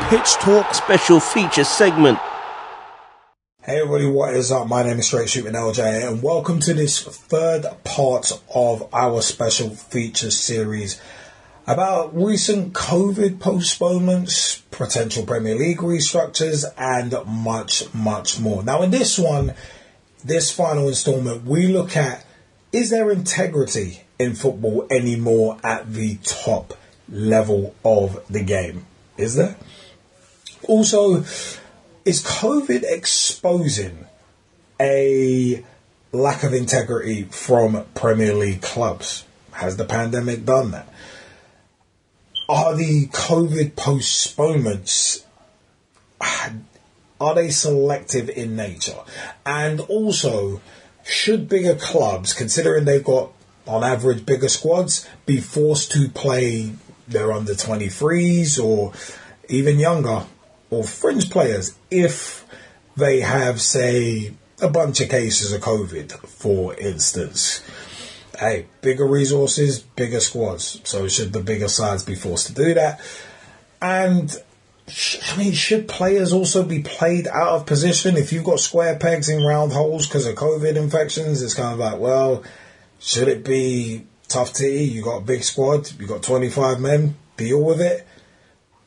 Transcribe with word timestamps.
Pitch 0.10 0.34
Talk 0.36 0.74
special 0.74 1.20
feature 1.20 1.64
segment. 1.64 2.20
Hey 3.66 3.80
everybody, 3.80 4.08
what 4.08 4.34
is 4.34 4.52
up? 4.52 4.68
My 4.68 4.84
name 4.84 5.00
is 5.00 5.08
Straight 5.08 5.30
Shooting 5.30 5.54
LJ 5.54 6.06
and 6.06 6.22
welcome 6.22 6.60
to 6.60 6.74
this 6.74 7.02
third 7.02 7.66
part 7.86 8.38
of 8.54 8.94
our 8.94 9.22
special 9.22 9.70
feature 9.70 10.32
series 10.32 11.02
about 11.66 12.14
recent 12.14 12.74
COVID 12.74 13.40
postponements, 13.40 14.58
potential 14.70 15.26
Premier 15.26 15.56
League 15.56 15.78
restructures 15.78 16.66
and 16.78 17.16
much, 17.26 17.86
much 17.94 18.38
more. 18.38 18.64
Now 18.64 18.82
in 18.82 18.92
this 18.92 19.18
one, 19.18 19.54
this 20.26 20.52
final 20.52 20.90
installment, 20.90 21.46
we 21.46 21.68
look 21.68 21.96
at 21.96 22.26
is 22.74 22.90
there 22.90 23.12
integrity 23.12 24.04
in 24.20 24.36
football 24.36 24.86
anymore 24.92 25.58
at 25.64 25.94
the 25.94 26.18
top 26.18 26.78
level 27.08 27.74
of 27.86 28.26
the 28.30 28.44
game? 28.44 28.86
Is 29.16 29.36
there? 29.36 29.56
Also, 30.68 31.24
is 32.06 32.24
COVID 32.24 32.84
exposing 32.84 34.06
a 34.80 35.64
lack 36.12 36.44
of 36.44 36.54
integrity 36.54 37.24
from 37.24 37.86
Premier 37.96 38.34
League 38.34 38.62
clubs? 38.62 39.26
Has 39.54 39.78
the 39.78 39.86
pandemic 39.86 40.46
done 40.46 40.72
that? 40.72 40.88
Are 42.50 42.76
the 42.76 43.08
COVID 43.08 43.76
postponements 43.76 45.26
are 47.20 47.36
they 47.36 47.50
selective 47.50 48.30
in 48.30 48.56
nature? 48.56 49.00
And 49.46 49.80
also, 49.82 50.62
should 51.06 51.48
bigger 51.48 51.76
clubs, 51.76 52.34
considering 52.34 52.86
they've 52.86 53.04
got 53.04 53.32
on 53.66 53.84
average 53.84 54.26
bigger 54.26 54.50
squads, 54.50 55.08
be 55.26 55.40
forced 55.40 55.92
to 55.94 56.10
play 56.10 56.74
their 57.08 57.32
under 57.32 57.54
23s 57.54 58.62
or 58.62 58.94
even 59.48 59.80
younger 59.80 60.26
or 60.74 60.84
fringe 60.84 61.30
players 61.30 61.78
if 61.92 62.46
they 62.96 63.22
have, 63.22 63.62
say, 63.62 64.34
a 64.62 64.70
bunch 64.70 65.02
of 65.02 65.10
cases 65.10 65.52
of 65.52 65.62
COVID, 65.62 66.12
for 66.28 66.76
instance. 66.76 67.64
Hey, 68.38 68.68
bigger 68.82 69.06
resources, 69.06 69.80
bigger 69.80 70.20
squads. 70.20 70.82
So 70.84 71.08
should 71.08 71.34
the 71.34 71.42
bigger 71.42 71.68
sides 71.68 72.04
be 72.04 72.16
forced 72.16 72.48
to 72.48 72.54
do 72.54 72.74
that? 72.74 73.00
And 73.82 74.36
I 74.88 75.38
mean, 75.38 75.54
should 75.54 75.88
players 75.88 76.34
also 76.34 76.64
be 76.64 76.82
played 76.82 77.28
out 77.28 77.50
of 77.50 77.66
position 77.66 78.18
if 78.18 78.34
you've 78.34 78.44
got 78.44 78.60
square 78.60 78.98
pegs 78.98 79.30
in 79.30 79.44
round 79.44 79.72
holes 79.72 80.08
because 80.08 80.26
of 80.26 80.36
COVID 80.36 80.76
infections? 80.76 81.42
It's 81.42 81.54
kind 81.54 81.74
of 81.74 81.80
like, 81.80 82.00
well, 82.00 82.44
should 83.00 83.28
it 83.28 83.46
be 83.46 84.06
tough 84.28 84.54
tea? 84.54 84.84
You 84.84 85.04
got 85.04 85.18
a 85.18 85.26
big 85.26 85.44
squad, 85.44 85.92
you 86.00 86.08
got 86.08 86.24
25 86.24 86.80
men, 86.80 87.16
deal 87.38 87.62
with 87.62 87.82
it 87.82 88.08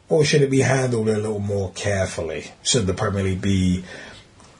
or 0.08 0.24
should 0.24 0.42
it 0.42 0.50
be 0.50 0.60
handled 0.60 1.08
a 1.08 1.16
little 1.16 1.40
more 1.40 1.72
carefully? 1.72 2.52
Should 2.62 2.86
the 2.86 2.94
Premier 2.94 3.22
League 3.22 3.40
be 3.40 3.84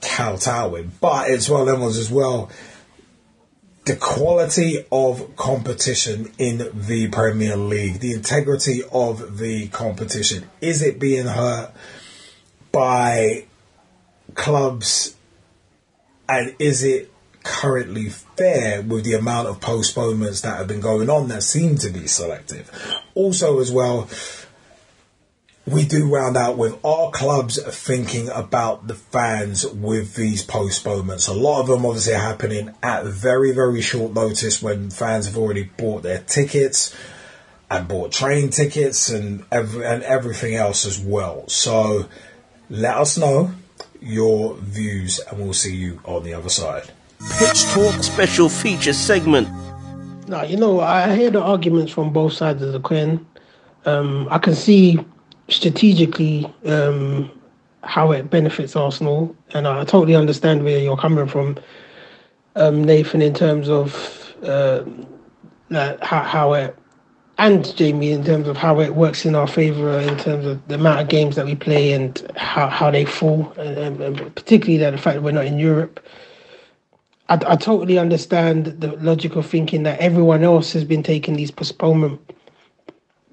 kowtowing? 0.00 0.92
But 1.00 1.30
it's 1.30 1.48
one 1.48 1.60
of 1.60 1.66
them 1.66 1.80
ones 1.80 1.98
as 1.98 2.10
well. 2.10 2.50
The 3.84 3.96
quality 3.96 4.84
of 4.90 5.36
competition 5.36 6.32
in 6.38 6.70
the 6.74 7.08
Premier 7.08 7.56
League, 7.56 8.00
the 8.00 8.12
integrity 8.12 8.82
of 8.90 9.38
the 9.38 9.68
competition, 9.68 10.50
is 10.60 10.82
it 10.82 10.98
being 10.98 11.26
hurt 11.26 11.72
by 12.72 13.44
clubs 14.34 15.14
and 16.28 16.56
is 16.58 16.82
it 16.82 17.12
currently 17.44 18.08
fair 18.08 18.82
with 18.82 19.04
the 19.04 19.14
amount 19.14 19.46
of 19.46 19.60
postponements 19.60 20.40
that 20.40 20.58
have 20.58 20.66
been 20.66 20.80
going 20.80 21.08
on 21.08 21.28
that 21.28 21.44
seem 21.44 21.78
to 21.78 21.90
be 21.90 22.08
selective? 22.08 22.68
Also, 23.14 23.60
as 23.60 23.70
well, 23.70 24.08
we 25.66 25.84
do 25.84 26.08
round 26.08 26.36
out 26.36 26.56
with 26.56 26.78
our 26.84 27.10
clubs 27.10 27.60
thinking 27.62 28.28
about 28.28 28.86
the 28.86 28.94
fans 28.94 29.66
with 29.66 30.14
these 30.14 30.44
postponements. 30.44 31.26
A 31.26 31.34
lot 31.34 31.60
of 31.60 31.66
them 31.66 31.84
obviously 31.84 32.14
are 32.14 32.18
happening 32.18 32.72
at 32.84 33.04
very, 33.04 33.52
very 33.52 33.80
short 33.80 34.14
notice 34.14 34.62
when 34.62 34.90
fans 34.90 35.26
have 35.26 35.36
already 35.36 35.64
bought 35.64 36.04
their 36.04 36.20
tickets 36.20 36.94
and 37.68 37.88
bought 37.88 38.12
train 38.12 38.50
tickets 38.50 39.08
and 39.08 39.44
every, 39.50 39.84
and 39.84 40.04
everything 40.04 40.54
else 40.54 40.86
as 40.86 41.00
well. 41.00 41.48
So 41.48 42.08
let 42.70 42.96
us 42.96 43.18
know 43.18 43.50
your 44.00 44.54
views 44.58 45.18
and 45.18 45.40
we'll 45.40 45.52
see 45.52 45.74
you 45.74 46.00
on 46.04 46.22
the 46.22 46.34
other 46.34 46.48
side. 46.48 46.92
Pitch 47.40 47.64
Talk 47.64 48.04
special 48.04 48.48
feature 48.48 48.92
segment. 48.92 49.48
Now, 50.28 50.44
you 50.44 50.58
know, 50.58 50.78
I 50.78 51.16
hear 51.16 51.30
the 51.30 51.42
arguments 51.42 51.90
from 51.90 52.12
both 52.12 52.34
sides 52.34 52.62
of 52.62 52.72
the 52.72 52.80
coin. 52.80 53.26
Um, 53.84 54.28
I 54.30 54.38
can 54.38 54.54
see 54.54 55.04
strategically 55.48 56.52
um, 56.64 57.30
how 57.82 58.12
it 58.12 58.30
benefits 58.30 58.74
Arsenal, 58.76 59.34
and 59.54 59.66
I 59.66 59.84
totally 59.84 60.14
understand 60.14 60.64
where 60.64 60.78
you're 60.78 60.96
coming 60.96 61.26
from, 61.28 61.56
um, 62.56 62.82
Nathan, 62.84 63.22
in 63.22 63.34
terms 63.34 63.68
of 63.68 64.34
uh, 64.42 64.84
how, 66.02 66.22
how 66.22 66.52
it 66.54 66.76
and 67.38 67.76
Jamie 67.76 68.12
in 68.12 68.24
terms 68.24 68.48
of 68.48 68.56
how 68.56 68.80
it 68.80 68.94
works 68.94 69.26
in 69.26 69.34
our 69.34 69.46
favour 69.46 69.98
in 70.00 70.16
terms 70.16 70.46
of 70.46 70.66
the 70.68 70.76
amount 70.76 71.00
of 71.00 71.08
games 71.08 71.36
that 71.36 71.44
we 71.44 71.54
play 71.54 71.92
and 71.92 72.26
how, 72.34 72.68
how 72.68 72.90
they 72.90 73.04
fall, 73.04 73.52
and, 73.58 74.00
and 74.00 74.34
particularly 74.34 74.78
that 74.78 74.92
the 74.92 74.98
fact 74.98 75.16
that 75.16 75.22
we're 75.22 75.32
not 75.32 75.44
in 75.44 75.58
Europe. 75.58 76.04
I, 77.28 77.34
I 77.46 77.56
totally 77.56 77.98
understand 77.98 78.66
the 78.80 78.96
logical 78.96 79.42
thinking 79.42 79.82
that 79.82 79.98
everyone 80.00 80.44
else 80.44 80.72
has 80.72 80.84
been 80.84 81.02
taking 81.02 81.36
these 81.36 81.50
postponement 81.50 82.20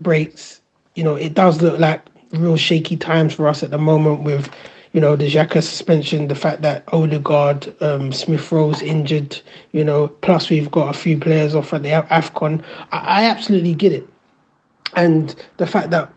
breaks 0.01 0.59
you 0.95 1.03
know, 1.03 1.15
it 1.15 1.33
does 1.33 1.61
look 1.61 1.79
like 1.79 2.01
real 2.31 2.57
shaky 2.57 2.97
times 2.97 3.33
for 3.33 3.47
us 3.47 3.63
at 3.63 3.71
the 3.71 3.77
moment 3.77 4.23
with, 4.23 4.49
you 4.91 5.01
know, 5.01 5.15
the 5.15 5.29
Xhaka 5.29 5.63
suspension, 5.63 6.27
the 6.27 6.35
fact 6.35 6.61
that 6.61 6.83
Odegaard, 6.91 7.73
um, 7.81 8.11
Smith 8.11 8.51
Rowe's 8.51 8.81
injured, 8.81 9.39
you 9.71 9.83
know, 9.83 10.07
plus 10.07 10.49
we've 10.49 10.71
got 10.71 10.93
a 10.93 10.97
few 10.97 11.17
players 11.17 11.55
off 11.55 11.73
at 11.73 11.83
the 11.83 11.89
AFCON. 11.89 12.63
I, 12.91 12.97
I 12.97 13.25
absolutely 13.25 13.73
get 13.73 13.91
it. 13.91 14.07
And 14.95 15.35
the 15.57 15.65
fact 15.65 15.89
that 15.91 16.11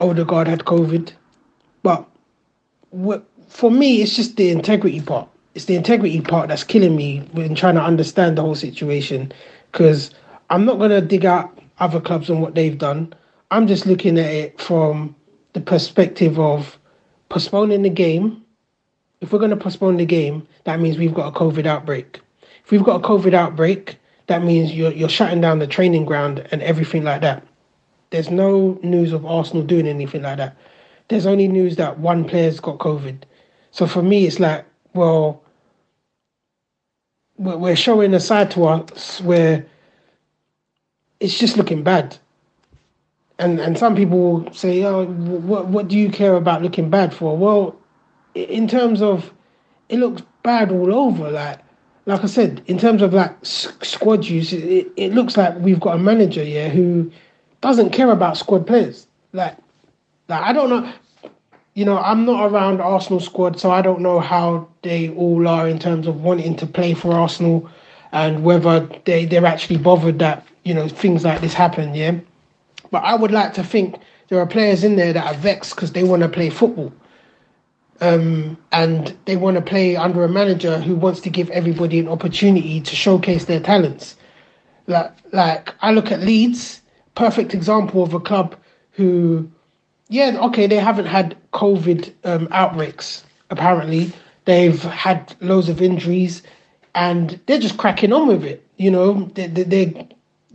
Odegaard 0.00 0.46
had 0.46 0.60
COVID. 0.60 1.12
But 1.82 2.06
what, 2.90 3.24
for 3.48 3.70
me, 3.70 4.02
it's 4.02 4.14
just 4.14 4.36
the 4.36 4.50
integrity 4.50 5.00
part. 5.00 5.28
It's 5.54 5.64
the 5.64 5.74
integrity 5.74 6.20
part 6.20 6.48
that's 6.48 6.64
killing 6.64 6.94
me 6.94 7.20
when 7.32 7.54
trying 7.54 7.74
to 7.74 7.82
understand 7.82 8.38
the 8.38 8.42
whole 8.42 8.54
situation. 8.54 9.32
Because 9.72 10.12
I'm 10.50 10.64
not 10.64 10.78
going 10.78 10.90
to 10.90 11.00
dig 11.00 11.24
out 11.24 11.58
other 11.80 12.00
clubs 12.00 12.30
and 12.30 12.40
what 12.40 12.54
they've 12.54 12.78
done. 12.78 13.12
I'm 13.50 13.66
just 13.66 13.86
looking 13.86 14.18
at 14.18 14.26
it 14.26 14.60
from 14.60 15.16
the 15.54 15.60
perspective 15.60 16.38
of 16.38 16.78
postponing 17.30 17.82
the 17.82 17.90
game. 17.90 18.44
If 19.20 19.32
we're 19.32 19.38
going 19.38 19.50
to 19.50 19.56
postpone 19.56 19.96
the 19.96 20.06
game, 20.06 20.46
that 20.64 20.80
means 20.80 20.98
we've 20.98 21.14
got 21.14 21.34
a 21.34 21.38
COVID 21.38 21.66
outbreak. 21.66 22.20
If 22.64 22.70
we've 22.70 22.84
got 22.84 23.02
a 23.02 23.08
COVID 23.08 23.34
outbreak, 23.34 23.96
that 24.26 24.44
means 24.44 24.72
you're 24.72 24.92
you're 24.92 25.08
shutting 25.08 25.40
down 25.40 25.58
the 25.58 25.66
training 25.66 26.04
ground 26.04 26.46
and 26.50 26.62
everything 26.62 27.02
like 27.02 27.22
that. 27.22 27.44
There's 28.10 28.30
no 28.30 28.78
news 28.82 29.12
of 29.12 29.24
Arsenal 29.24 29.62
doing 29.64 29.88
anything 29.88 30.22
like 30.22 30.36
that. 30.36 30.56
There's 31.08 31.26
only 31.26 31.48
news 31.48 31.76
that 31.76 31.98
one 31.98 32.24
player's 32.28 32.60
got 32.60 32.78
COVID. 32.78 33.22
So 33.70 33.86
for 33.86 34.02
me, 34.02 34.26
it's 34.26 34.38
like, 34.38 34.66
well, 34.94 35.42
we're 37.38 37.76
showing 37.76 38.12
a 38.14 38.20
side 38.20 38.50
to 38.52 38.66
us 38.66 39.20
where 39.22 39.64
it's 41.20 41.38
just 41.38 41.56
looking 41.56 41.82
bad 41.82 42.18
and 43.38 43.60
and 43.60 43.78
some 43.78 43.94
people 43.94 44.18
will 44.18 44.52
say, 44.52 44.84
"Oh, 44.84 45.06
what 45.06 45.66
what 45.66 45.88
do 45.88 45.96
you 45.98 46.10
care 46.10 46.34
about 46.34 46.62
looking 46.62 46.90
bad 46.90 47.14
for?" 47.14 47.36
Well, 47.36 47.76
in 48.34 48.68
terms 48.68 49.02
of 49.02 49.32
it 49.88 49.98
looks 49.98 50.22
bad 50.42 50.70
all 50.72 50.94
over. 50.94 51.30
Like 51.30 51.60
like 52.06 52.24
I 52.24 52.26
said, 52.26 52.62
in 52.66 52.78
terms 52.78 53.02
of 53.02 53.12
like 53.12 53.36
squad 53.42 54.24
use, 54.24 54.52
it, 54.52 54.88
it 54.96 55.12
looks 55.12 55.36
like 55.36 55.56
we've 55.58 55.80
got 55.80 55.96
a 55.96 55.98
manager, 55.98 56.42
here 56.42 56.70
who 56.70 57.12
doesn't 57.60 57.90
care 57.90 58.10
about 58.10 58.38
squad 58.38 58.66
players. 58.66 59.06
Like, 59.32 59.56
like 60.28 60.42
I 60.42 60.52
don't 60.52 60.70
know, 60.70 60.92
you 61.74 61.84
know, 61.84 61.98
I'm 61.98 62.24
not 62.24 62.50
around 62.50 62.80
Arsenal 62.80 63.20
squad, 63.20 63.60
so 63.60 63.70
I 63.70 63.82
don't 63.82 64.00
know 64.00 64.20
how 64.20 64.68
they 64.82 65.10
all 65.10 65.46
are 65.46 65.68
in 65.68 65.78
terms 65.78 66.06
of 66.06 66.22
wanting 66.22 66.56
to 66.56 66.66
play 66.66 66.94
for 66.94 67.12
Arsenal 67.12 67.68
and 68.12 68.42
whether 68.42 68.80
they 69.04 69.26
they're 69.26 69.44
actually 69.44 69.76
bothered 69.76 70.18
that 70.18 70.46
you 70.64 70.72
know 70.72 70.88
things 70.88 71.24
like 71.24 71.40
this 71.40 71.54
happen. 71.54 71.94
Yeah, 71.94 72.18
but 72.90 73.04
I 73.04 73.14
would 73.14 73.30
like 73.30 73.54
to 73.54 73.64
think 73.64 73.96
there 74.28 74.40
are 74.40 74.46
players 74.46 74.84
in 74.84 74.96
there 74.96 75.12
that 75.12 75.26
are 75.26 75.38
vexed 75.38 75.74
because 75.74 75.92
they 75.92 76.04
want 76.04 76.22
to 76.22 76.28
play 76.28 76.50
football. 76.50 76.92
Um, 78.00 78.56
and 78.70 79.16
they 79.24 79.36
want 79.36 79.56
to 79.56 79.62
play 79.62 79.96
under 79.96 80.22
a 80.22 80.28
manager 80.28 80.78
who 80.78 80.94
wants 80.94 81.20
to 81.20 81.30
give 81.30 81.50
everybody 81.50 81.98
an 81.98 82.08
opportunity 82.08 82.80
to 82.80 82.94
showcase 82.94 83.46
their 83.46 83.60
talents. 83.60 84.16
Like, 84.86 85.12
like 85.32 85.74
I 85.80 85.90
look 85.90 86.12
at 86.12 86.20
Leeds, 86.20 86.80
perfect 87.16 87.54
example 87.54 88.02
of 88.02 88.14
a 88.14 88.20
club 88.20 88.54
who, 88.92 89.50
yeah, 90.08 90.38
okay, 90.46 90.66
they 90.66 90.76
haven't 90.76 91.06
had 91.06 91.36
COVID 91.52 92.12
um, 92.24 92.48
outbreaks. 92.52 93.24
Apparently, 93.50 94.12
they've 94.44 94.80
had 94.82 95.34
loads 95.40 95.68
of 95.68 95.82
injuries, 95.82 96.42
and 96.94 97.40
they're 97.46 97.58
just 97.58 97.78
cracking 97.78 98.12
on 98.12 98.28
with 98.28 98.44
it. 98.44 98.64
You 98.76 98.90
know, 98.90 99.24
they, 99.34 99.48
they, 99.48 99.64
they 99.64 100.08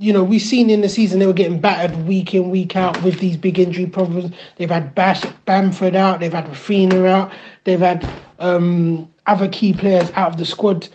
you 0.04 0.12
know, 0.12 0.22
we've 0.22 0.42
seen 0.42 0.70
in 0.70 0.82
the 0.82 0.90
season 0.90 1.20
they 1.20 1.28
were 1.28 1.32
getting 1.32 1.62
battered 1.62 2.06
week 2.06 2.34
in, 2.34 2.50
week 2.50 2.76
out 2.76 3.02
with 3.04 3.20
these 3.20 3.38
big 3.38 3.58
injury 3.58 3.86
problems. 3.86 4.36
They've 4.58 4.70
had 4.70 4.94
Bash, 4.94 5.24
Bamford 5.46 5.96
out, 5.96 6.20
they've 6.20 6.34
had 6.34 6.46
Raphinha 6.46 7.08
out, 7.08 7.32
they've 7.64 7.80
had 7.80 8.06
um, 8.40 9.10
other 9.28 9.48
key 9.48 9.72
players 9.72 10.12
out 10.12 10.32
of 10.32 10.38
the 10.38 10.46
squad. 10.46 10.90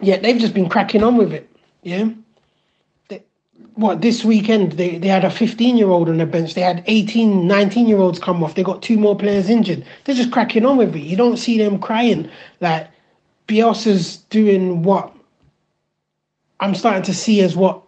Yet 0.00 0.22
they've 0.22 0.38
just 0.38 0.54
been 0.54 0.68
cracking 0.68 1.02
on 1.02 1.16
with 1.16 1.32
it. 1.32 1.50
Yeah. 1.82 2.10
They, 3.08 3.24
what, 3.74 4.02
this 4.02 4.24
weekend, 4.24 4.72
they, 4.72 4.98
they 4.98 5.08
had 5.08 5.24
a 5.24 5.30
15 5.30 5.76
year 5.76 5.88
old 5.88 6.08
on 6.08 6.18
the 6.18 6.26
bench. 6.26 6.54
They 6.54 6.60
had 6.60 6.84
18, 6.86 7.48
19 7.48 7.88
year 7.88 7.98
olds 7.98 8.20
come 8.20 8.44
off. 8.44 8.54
They 8.54 8.62
got 8.62 8.82
two 8.82 8.98
more 8.98 9.18
players 9.18 9.48
injured. 9.48 9.84
They're 10.04 10.14
just 10.14 10.30
cracking 10.30 10.64
on 10.64 10.76
with 10.76 10.94
it. 10.94 11.00
You 11.00 11.16
don't 11.16 11.38
see 11.38 11.58
them 11.58 11.80
crying. 11.80 12.30
Like, 12.60 12.88
Bielsa's 13.48 14.18
doing 14.30 14.84
what 14.84 15.12
I'm 16.60 16.76
starting 16.76 17.02
to 17.02 17.14
see 17.14 17.40
as 17.40 17.56
what 17.56 17.82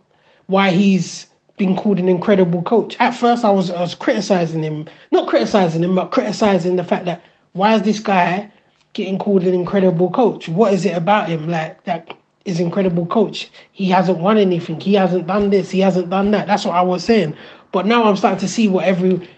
why 0.46 0.70
he's 0.70 1.26
been 1.56 1.76
called 1.76 1.98
an 1.98 2.08
incredible 2.08 2.62
coach. 2.62 2.96
At 2.98 3.12
first, 3.12 3.44
I 3.44 3.50
was 3.50 3.70
I 3.70 3.80
was 3.80 3.94
criticizing 3.94 4.62
him, 4.62 4.88
not 5.12 5.28
criticizing 5.28 5.82
him, 5.82 5.94
but 5.94 6.10
criticizing 6.10 6.76
the 6.76 6.84
fact 6.84 7.04
that 7.04 7.22
why 7.52 7.74
is 7.74 7.82
this 7.82 8.00
guy 8.00 8.50
getting 8.92 9.18
called 9.18 9.44
an 9.44 9.54
incredible 9.54 10.10
coach? 10.10 10.48
What 10.48 10.72
is 10.72 10.84
it 10.84 10.96
about 10.96 11.28
him 11.28 11.48
like 11.48 11.82
that 11.84 12.16
is 12.44 12.60
incredible 12.60 13.06
coach? 13.06 13.50
He 13.72 13.88
hasn't 13.88 14.18
won 14.18 14.38
anything. 14.38 14.80
He 14.80 14.94
hasn't 14.94 15.26
done 15.26 15.50
this. 15.50 15.70
He 15.70 15.80
hasn't 15.80 16.10
done 16.10 16.32
that. 16.32 16.46
That's 16.46 16.64
what 16.64 16.74
I 16.74 16.82
was 16.82 17.04
saying. 17.04 17.36
But 17.72 17.86
now 17.86 18.04
I'm 18.04 18.16
starting 18.16 18.40
to 18.40 18.48
see 18.48 18.68
what 18.68 18.84
every 18.84 19.28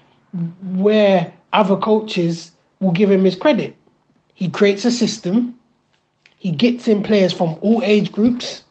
where 0.73 1.33
other 1.53 1.77
coaches 1.77 2.53
will 2.81 2.93
give 2.93 3.11
him 3.11 3.25
his 3.25 3.37
credit. 3.37 3.77
He 4.35 4.49
creates 4.49 4.85
a 4.85 4.91
system. 4.91 5.59
He 6.39 6.51
gets 6.51 6.89
in 6.89 7.03
players 7.03 7.33
from 7.33 7.57
all 7.63 7.83
age 7.83 8.13
groups 8.13 8.63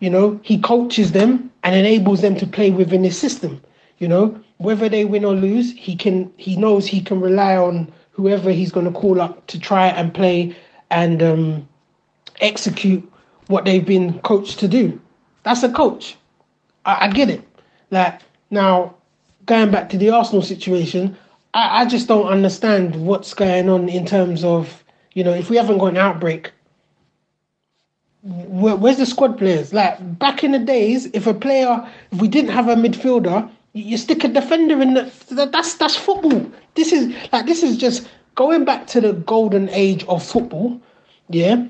you 0.00 0.10
know, 0.10 0.40
he 0.42 0.58
coaches 0.58 1.12
them 1.12 1.50
and 1.62 1.76
enables 1.76 2.22
them 2.22 2.34
to 2.36 2.46
play 2.46 2.70
within 2.70 3.04
his 3.04 3.18
system. 3.18 3.62
You 3.98 4.08
know, 4.08 4.40
whether 4.56 4.88
they 4.88 5.04
win 5.04 5.24
or 5.24 5.34
lose, 5.34 5.72
he 5.72 5.94
can 5.94 6.32
he 6.36 6.56
knows 6.56 6.86
he 6.86 7.00
can 7.00 7.20
rely 7.20 7.56
on 7.56 7.92
whoever 8.10 8.50
he's 8.50 8.72
going 8.72 8.92
to 8.92 8.98
call 8.98 9.20
up 9.20 9.46
to 9.46 9.60
try 9.60 9.88
and 9.88 10.12
play 10.12 10.56
and 10.90 11.22
um, 11.22 11.68
execute 12.40 13.10
what 13.46 13.64
they've 13.64 13.84
been 13.84 14.18
coached 14.20 14.58
to 14.58 14.68
do. 14.68 15.00
That's 15.42 15.62
a 15.62 15.72
coach. 15.72 16.16
I, 16.84 17.06
I 17.06 17.08
get 17.08 17.28
it. 17.28 17.42
Like 17.90 18.20
now, 18.50 18.94
going 19.46 19.70
back 19.70 19.90
to 19.90 19.98
the 19.98 20.10
Arsenal 20.10 20.42
situation, 20.42 21.16
I, 21.52 21.82
I 21.82 21.84
just 21.86 22.08
don't 22.08 22.26
understand 22.26 22.96
what's 22.96 23.34
going 23.34 23.68
on 23.68 23.88
in 23.88 24.06
terms 24.06 24.44
of 24.44 24.82
you 25.12 25.24
know 25.24 25.32
if 25.32 25.50
we 25.50 25.56
haven't 25.56 25.78
got 25.78 25.88
an 25.88 25.98
outbreak 25.98 26.52
where, 28.22 28.76
where's 28.76 28.98
the 28.98 29.06
squad 29.06 29.38
players? 29.38 29.72
Like 29.72 30.18
back 30.18 30.44
in 30.44 30.52
the 30.52 30.58
days, 30.58 31.06
if 31.12 31.26
a 31.26 31.34
player, 31.34 31.88
if 32.12 32.20
we 32.20 32.28
didn't 32.28 32.50
have 32.50 32.68
a 32.68 32.74
midfielder, 32.74 33.50
you 33.72 33.96
stick 33.96 34.24
a 34.24 34.28
defender 34.28 34.80
in 34.82 34.94
the. 34.94 35.12
That's 35.52 35.74
that's 35.74 35.96
football. 35.96 36.50
This 36.74 36.92
is 36.92 37.14
like 37.32 37.46
this 37.46 37.62
is 37.62 37.76
just 37.76 38.08
going 38.34 38.64
back 38.64 38.86
to 38.88 39.00
the 39.00 39.12
golden 39.12 39.68
age 39.70 40.04
of 40.04 40.24
football. 40.24 40.80
Yeah. 41.28 41.66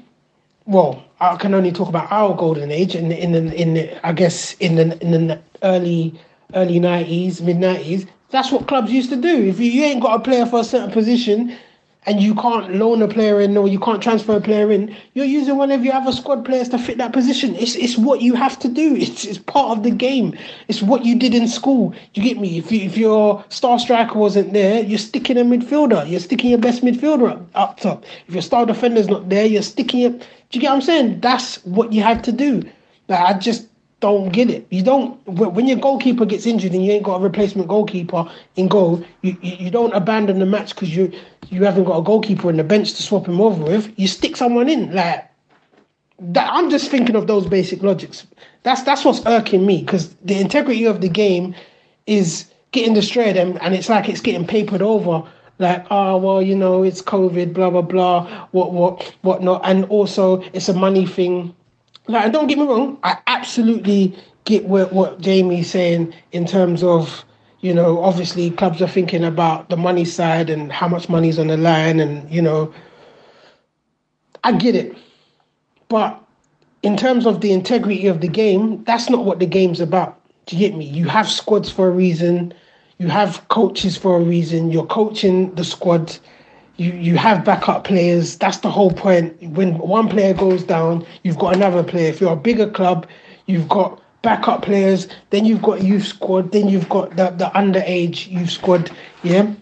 Well, 0.66 1.04
I 1.20 1.36
can 1.36 1.54
only 1.54 1.72
talk 1.72 1.88
about 1.88 2.10
our 2.10 2.34
golden 2.34 2.70
age 2.70 2.94
in 2.94 3.12
in 3.12 3.32
the, 3.32 3.54
in 3.54 3.98
I 4.02 4.12
guess 4.12 4.54
in 4.54 4.76
the 4.76 4.98
in 5.02 5.28
the 5.28 5.40
early 5.62 6.18
early 6.54 6.80
nineties, 6.80 7.40
mid 7.42 7.58
nineties. 7.58 8.06
That's 8.30 8.52
what 8.52 8.68
clubs 8.68 8.92
used 8.92 9.10
to 9.10 9.16
do. 9.16 9.48
If 9.48 9.58
you, 9.58 9.70
you 9.70 9.82
ain't 9.84 10.00
got 10.00 10.20
a 10.20 10.22
player 10.22 10.46
for 10.46 10.60
a 10.60 10.64
certain 10.64 10.92
position, 10.92 11.56
and 12.06 12.20
you 12.20 12.34
can't 12.34 12.74
loan 12.74 13.02
a 13.02 13.08
player 13.08 13.40
in 13.40 13.56
or 13.56 13.68
you 13.68 13.78
can't 13.78 14.02
transfer 14.02 14.36
a 14.36 14.40
player 14.40 14.72
in, 14.72 14.96
you're 15.12 15.26
using 15.26 15.56
one 15.56 15.70
of 15.70 15.84
your 15.84 15.94
other 15.94 16.12
squad 16.12 16.44
players 16.44 16.68
to 16.70 16.78
fit 16.78 16.98
that 16.98 17.12
position. 17.12 17.54
It's 17.56 17.74
it's 17.74 17.98
what 17.98 18.22
you 18.22 18.34
have 18.34 18.58
to 18.60 18.68
do. 18.68 18.96
It's 18.96 19.24
it's 19.24 19.38
part 19.38 19.76
of 19.76 19.84
the 19.84 19.90
game. 19.90 20.36
It's 20.68 20.82
what 20.82 21.04
you 21.04 21.18
did 21.18 21.34
in 21.34 21.46
school. 21.46 21.94
You 22.14 22.22
get 22.22 22.38
me? 22.38 22.58
If 22.58 22.72
you, 22.72 22.80
if 22.80 22.96
your 22.96 23.44
star 23.50 23.78
striker 23.78 24.18
wasn't 24.18 24.52
there, 24.52 24.82
you're 24.82 24.98
sticking 24.98 25.36
a 25.36 25.42
midfielder. 25.42 26.08
You're 26.08 26.20
sticking 26.20 26.50
your 26.50 26.58
best 26.58 26.82
midfielder 26.82 27.30
up, 27.30 27.48
up 27.54 27.80
top. 27.80 28.04
If 28.26 28.34
your 28.34 28.42
star 28.42 28.64
defender's 28.64 29.08
not 29.08 29.28
there, 29.28 29.46
you're 29.46 29.62
sticking 29.62 30.00
it. 30.00 30.18
Do 30.20 30.58
you 30.58 30.60
get 30.60 30.70
what 30.70 30.76
I'm 30.76 30.82
saying? 30.82 31.20
That's 31.20 31.64
what 31.64 31.92
you 31.92 32.02
have 32.02 32.22
to 32.22 32.32
do. 32.32 32.62
Like 33.08 33.20
I 33.20 33.38
just 33.38 33.69
don't 34.00 34.30
get 34.30 34.50
it. 34.50 34.66
You 34.70 34.82
don't 34.82 35.14
when 35.26 35.68
your 35.68 35.78
goalkeeper 35.78 36.24
gets 36.24 36.46
injured 36.46 36.72
and 36.72 36.84
you 36.84 36.92
ain't 36.92 37.04
got 37.04 37.20
a 37.20 37.22
replacement 37.22 37.68
goalkeeper 37.68 38.30
in 38.56 38.68
goal. 38.68 39.04
You 39.22 39.36
you, 39.42 39.70
don't 39.70 39.92
abandon 39.92 40.38
the 40.38 40.46
match 40.46 40.74
because 40.74 40.94
you 40.96 41.12
you 41.48 41.64
haven't 41.64 41.84
got 41.84 41.98
a 41.98 42.02
goalkeeper 42.02 42.48
in 42.50 42.56
the 42.56 42.64
bench 42.64 42.94
to 42.94 43.02
swap 43.02 43.26
him 43.26 43.40
over 43.40 43.62
with. 43.62 43.92
You 43.98 44.08
stick 44.08 44.36
someone 44.36 44.68
in 44.68 44.92
like 44.94 45.30
that. 46.18 46.50
I'm 46.52 46.70
just 46.70 46.90
thinking 46.90 47.14
of 47.14 47.26
those 47.26 47.46
basic 47.46 47.82
logics. 47.82 48.26
That's 48.62 48.82
that's 48.82 49.04
what's 49.04 49.24
irking 49.26 49.66
me 49.66 49.82
because 49.82 50.14
the 50.16 50.40
integrity 50.40 50.86
of 50.86 51.02
the 51.02 51.08
game 51.08 51.54
is 52.06 52.46
getting 52.72 52.94
destroyed 52.94 53.36
and, 53.36 53.60
and 53.62 53.74
it's 53.74 53.88
like 53.88 54.08
it's 54.08 54.20
getting 54.20 54.46
papered 54.46 54.82
over 54.82 55.22
like 55.58 55.84
oh 55.90 56.16
well 56.16 56.40
you 56.40 56.56
know 56.56 56.82
it's 56.82 57.02
covid 57.02 57.52
blah 57.52 57.68
blah 57.68 57.82
blah 57.82 58.46
what 58.52 58.72
what 58.72 59.14
what 59.22 59.42
not 59.42 59.60
and 59.64 59.84
also 59.86 60.40
it's 60.52 60.68
a 60.68 60.72
money 60.72 61.04
thing 61.04 61.54
like, 62.08 62.32
don't 62.32 62.46
get 62.46 62.58
me 62.58 62.66
wrong, 62.66 62.98
I 63.02 63.18
absolutely 63.26 64.16
get 64.44 64.64
what, 64.64 64.92
what 64.92 65.20
Jamie's 65.20 65.70
saying 65.70 66.14
in 66.32 66.46
terms 66.46 66.82
of, 66.82 67.24
you 67.60 67.74
know, 67.74 68.02
obviously 68.02 68.50
clubs 68.50 68.80
are 68.80 68.88
thinking 68.88 69.24
about 69.24 69.68
the 69.68 69.76
money 69.76 70.04
side 70.04 70.50
and 70.50 70.72
how 70.72 70.88
much 70.88 71.08
money's 71.08 71.38
on 71.38 71.48
the 71.48 71.56
line, 71.56 72.00
and 72.00 72.28
you 72.30 72.40
know, 72.42 72.72
I 74.42 74.52
get 74.52 74.74
it, 74.74 74.96
but 75.88 76.22
in 76.82 76.96
terms 76.96 77.26
of 77.26 77.42
the 77.42 77.52
integrity 77.52 78.06
of 78.06 78.20
the 78.20 78.28
game, 78.28 78.82
that's 78.84 79.10
not 79.10 79.24
what 79.24 79.38
the 79.38 79.46
game's 79.46 79.80
about. 79.80 80.18
Do 80.46 80.56
you 80.56 80.68
get 80.68 80.76
me? 80.76 80.86
You 80.86 81.06
have 81.08 81.28
squads 81.28 81.70
for 81.70 81.88
a 81.88 81.90
reason. 81.90 82.54
You 82.98 83.08
have 83.08 83.46
coaches 83.48 83.96
for 83.96 84.16
a 84.16 84.20
reason. 84.20 84.70
You're 84.70 84.86
coaching 84.86 85.54
the 85.54 85.64
squad 85.64 86.16
you 86.80 86.92
you 86.92 87.18
have 87.18 87.44
backup 87.44 87.84
players. 87.84 88.38
That's 88.38 88.58
the 88.58 88.70
whole 88.70 88.90
point. 88.90 89.40
When 89.42 89.76
one 89.76 90.08
player 90.08 90.32
goes 90.32 90.64
down, 90.64 91.06
you've 91.24 91.38
got 91.38 91.54
another 91.54 91.84
player. 91.84 92.08
If 92.08 92.22
you're 92.22 92.32
a 92.32 92.36
bigger 92.36 92.70
club, 92.70 93.06
you've 93.44 93.68
got 93.68 94.02
backup 94.22 94.62
players. 94.62 95.06
Then 95.28 95.44
you've 95.44 95.60
got 95.60 95.82
youth 95.82 96.06
squad. 96.06 96.52
Then 96.52 96.70
you've 96.70 96.88
got 96.88 97.10
the 97.16 97.30
the 97.30 97.50
underage 97.54 98.30
youth 98.30 98.50
squad. 98.50 98.90
Yeah. 99.22 99.52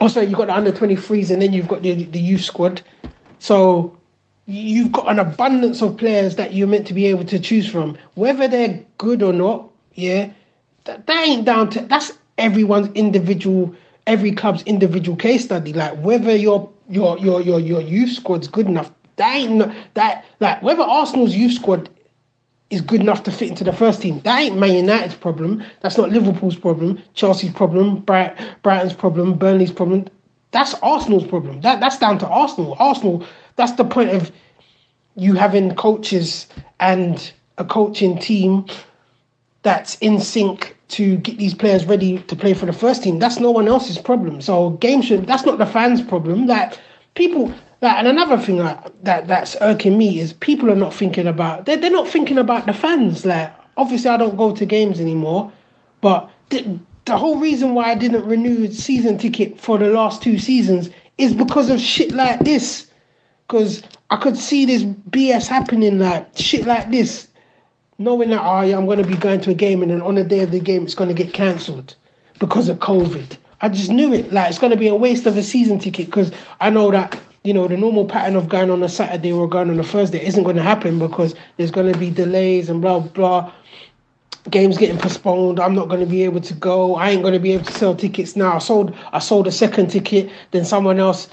Also, 0.00 0.22
you've 0.22 0.38
got 0.38 0.46
the 0.46 0.54
under 0.54 0.72
23s, 0.72 1.30
and 1.30 1.42
then 1.42 1.52
you've 1.52 1.68
got 1.68 1.82
the 1.82 2.04
the 2.04 2.20
youth 2.20 2.44
squad. 2.44 2.80
So 3.38 3.94
you've 4.46 4.92
got 4.92 5.10
an 5.10 5.18
abundance 5.18 5.82
of 5.82 5.98
players 5.98 6.36
that 6.36 6.54
you're 6.54 6.68
meant 6.68 6.86
to 6.86 6.94
be 6.94 7.04
able 7.06 7.24
to 7.26 7.38
choose 7.38 7.68
from, 7.68 7.98
whether 8.14 8.48
they're 8.48 8.82
good 8.96 9.22
or 9.22 9.34
not. 9.34 9.68
Yeah, 9.92 10.30
that, 10.84 11.06
that 11.06 11.28
ain't 11.28 11.44
down 11.44 11.68
to 11.70 11.82
that's 11.82 12.12
everyone's 12.38 12.88
individual 12.94 13.74
every 14.06 14.32
club's 14.32 14.62
individual 14.62 15.16
case 15.16 15.44
study. 15.44 15.72
Like 15.72 15.98
whether 16.00 16.34
your 16.34 16.70
your 16.88 17.18
your 17.18 17.40
your 17.40 17.60
your 17.60 17.80
youth 17.80 18.10
squad's 18.10 18.48
good 18.48 18.66
enough. 18.66 18.90
That 19.16 19.34
ain't 19.34 19.72
that 19.94 20.24
like 20.40 20.62
whether 20.62 20.82
Arsenal's 20.82 21.34
youth 21.34 21.54
squad 21.54 21.88
is 22.70 22.80
good 22.80 23.00
enough 23.00 23.22
to 23.24 23.30
fit 23.30 23.48
into 23.48 23.64
the 23.64 23.72
first 23.72 24.02
team. 24.02 24.20
That 24.20 24.40
ain't 24.40 24.58
Man 24.58 24.74
United's 24.74 25.14
problem. 25.14 25.62
That's 25.80 25.96
not 25.96 26.10
Liverpool's 26.10 26.56
problem. 26.56 27.00
Chelsea's 27.14 27.52
problem. 27.52 28.00
Bright, 28.00 28.36
Brighton's 28.62 28.92
problem. 28.92 29.34
Burnley's 29.38 29.72
problem. 29.72 30.06
That's 30.50 30.74
Arsenal's 30.82 31.26
problem. 31.26 31.60
That 31.60 31.80
that's 31.80 31.98
down 31.98 32.18
to 32.18 32.28
Arsenal. 32.28 32.76
Arsenal. 32.78 33.26
That's 33.56 33.72
the 33.72 33.84
point 33.84 34.10
of 34.10 34.32
you 35.14 35.34
having 35.34 35.74
coaches 35.74 36.46
and 36.80 37.32
a 37.58 37.64
coaching 37.64 38.18
team 38.18 38.66
that's 39.66 39.96
in 39.96 40.20
sync 40.20 40.76
to 40.86 41.16
get 41.16 41.38
these 41.38 41.52
players 41.52 41.84
ready 41.84 42.18
to 42.18 42.36
play 42.36 42.54
for 42.54 42.66
the 42.66 42.72
first 42.72 43.02
team. 43.02 43.18
That's 43.18 43.40
no 43.40 43.50
one 43.50 43.66
else's 43.66 43.98
problem. 43.98 44.40
So 44.40 44.70
game 44.70 45.02
should 45.02 45.26
that's 45.26 45.44
not 45.44 45.58
the 45.58 45.66
fans' 45.66 46.00
problem. 46.00 46.46
That 46.46 46.78
people 47.16 47.52
that 47.80 47.98
and 47.98 48.06
another 48.06 48.38
thing 48.38 48.58
that, 48.58 48.92
that 49.02 49.26
that's 49.26 49.56
irking 49.60 49.98
me 49.98 50.20
is 50.20 50.32
people 50.34 50.70
are 50.70 50.76
not 50.76 50.94
thinking 50.94 51.26
about 51.26 51.66
they're, 51.66 51.76
they're 51.76 51.90
not 51.90 52.06
thinking 52.06 52.38
about 52.38 52.66
the 52.66 52.72
fans. 52.72 53.26
Like 53.26 53.52
obviously 53.76 54.08
I 54.08 54.16
don't 54.16 54.36
go 54.36 54.54
to 54.54 54.64
games 54.64 55.00
anymore, 55.00 55.50
but 56.00 56.30
the, 56.50 56.78
the 57.06 57.16
whole 57.18 57.40
reason 57.40 57.74
why 57.74 57.90
I 57.90 57.96
didn't 57.96 58.24
renew 58.24 58.70
season 58.70 59.18
ticket 59.18 59.60
for 59.60 59.78
the 59.78 59.88
last 59.88 60.22
two 60.22 60.38
seasons 60.38 60.90
is 61.18 61.34
because 61.34 61.70
of 61.70 61.80
shit 61.80 62.12
like 62.12 62.38
this. 62.38 62.88
Because 63.48 63.82
I 64.10 64.16
could 64.16 64.36
see 64.36 64.64
this 64.64 64.84
BS 64.84 65.48
happening, 65.48 65.98
like 65.98 66.28
shit 66.36 66.66
like 66.66 66.92
this, 66.92 67.25
knowing 67.98 68.30
that 68.30 68.40
oh, 68.40 68.76
I'm 68.76 68.86
going 68.86 69.02
to 69.02 69.08
be 69.08 69.16
going 69.16 69.40
to 69.42 69.50
a 69.50 69.54
game 69.54 69.82
and 69.82 69.90
then 69.90 70.02
on 70.02 70.16
the 70.16 70.24
day 70.24 70.40
of 70.40 70.50
the 70.50 70.60
game 70.60 70.84
it's 70.84 70.94
going 70.94 71.08
to 71.08 71.14
get 71.14 71.32
cancelled 71.32 71.94
because 72.38 72.68
of 72.68 72.78
COVID. 72.78 73.36
I 73.62 73.68
just 73.68 73.90
knew 73.90 74.12
it. 74.12 74.32
Like 74.32 74.50
it's 74.50 74.58
going 74.58 74.72
to 74.72 74.76
be 74.76 74.88
a 74.88 74.94
waste 74.94 75.26
of 75.26 75.36
a 75.36 75.42
season 75.42 75.78
ticket 75.78 76.06
because 76.06 76.30
I 76.60 76.70
know 76.70 76.90
that 76.90 77.18
you 77.42 77.54
know 77.54 77.68
the 77.68 77.76
normal 77.76 78.04
pattern 78.04 78.36
of 78.36 78.48
going 78.48 78.70
on 78.70 78.82
a 78.82 78.88
Saturday 78.88 79.32
or 79.32 79.48
going 79.48 79.70
on 79.70 79.78
a 79.78 79.84
Thursday 79.84 80.24
isn't 80.24 80.44
going 80.44 80.56
to 80.56 80.62
happen 80.62 80.98
because 80.98 81.34
there's 81.56 81.70
going 81.70 81.92
to 81.92 81.98
be 81.98 82.10
delays 82.10 82.68
and 82.68 82.82
blah 82.82 83.00
blah 83.00 83.52
games 84.50 84.78
getting 84.78 84.98
postponed. 84.98 85.58
I'm 85.58 85.74
not 85.74 85.88
going 85.88 86.00
to 86.00 86.06
be 86.06 86.22
able 86.22 86.40
to 86.40 86.54
go. 86.54 86.96
I 86.96 87.10
ain't 87.10 87.22
going 87.22 87.34
to 87.34 87.40
be 87.40 87.52
able 87.52 87.64
to 87.64 87.72
sell 87.72 87.94
tickets 87.94 88.36
now. 88.36 88.54
I 88.54 88.58
sold 88.58 88.94
I 89.12 89.18
sold 89.18 89.46
a 89.46 89.52
second 89.52 89.88
ticket. 89.88 90.30
Then 90.50 90.64
someone 90.64 90.98
else. 90.98 91.28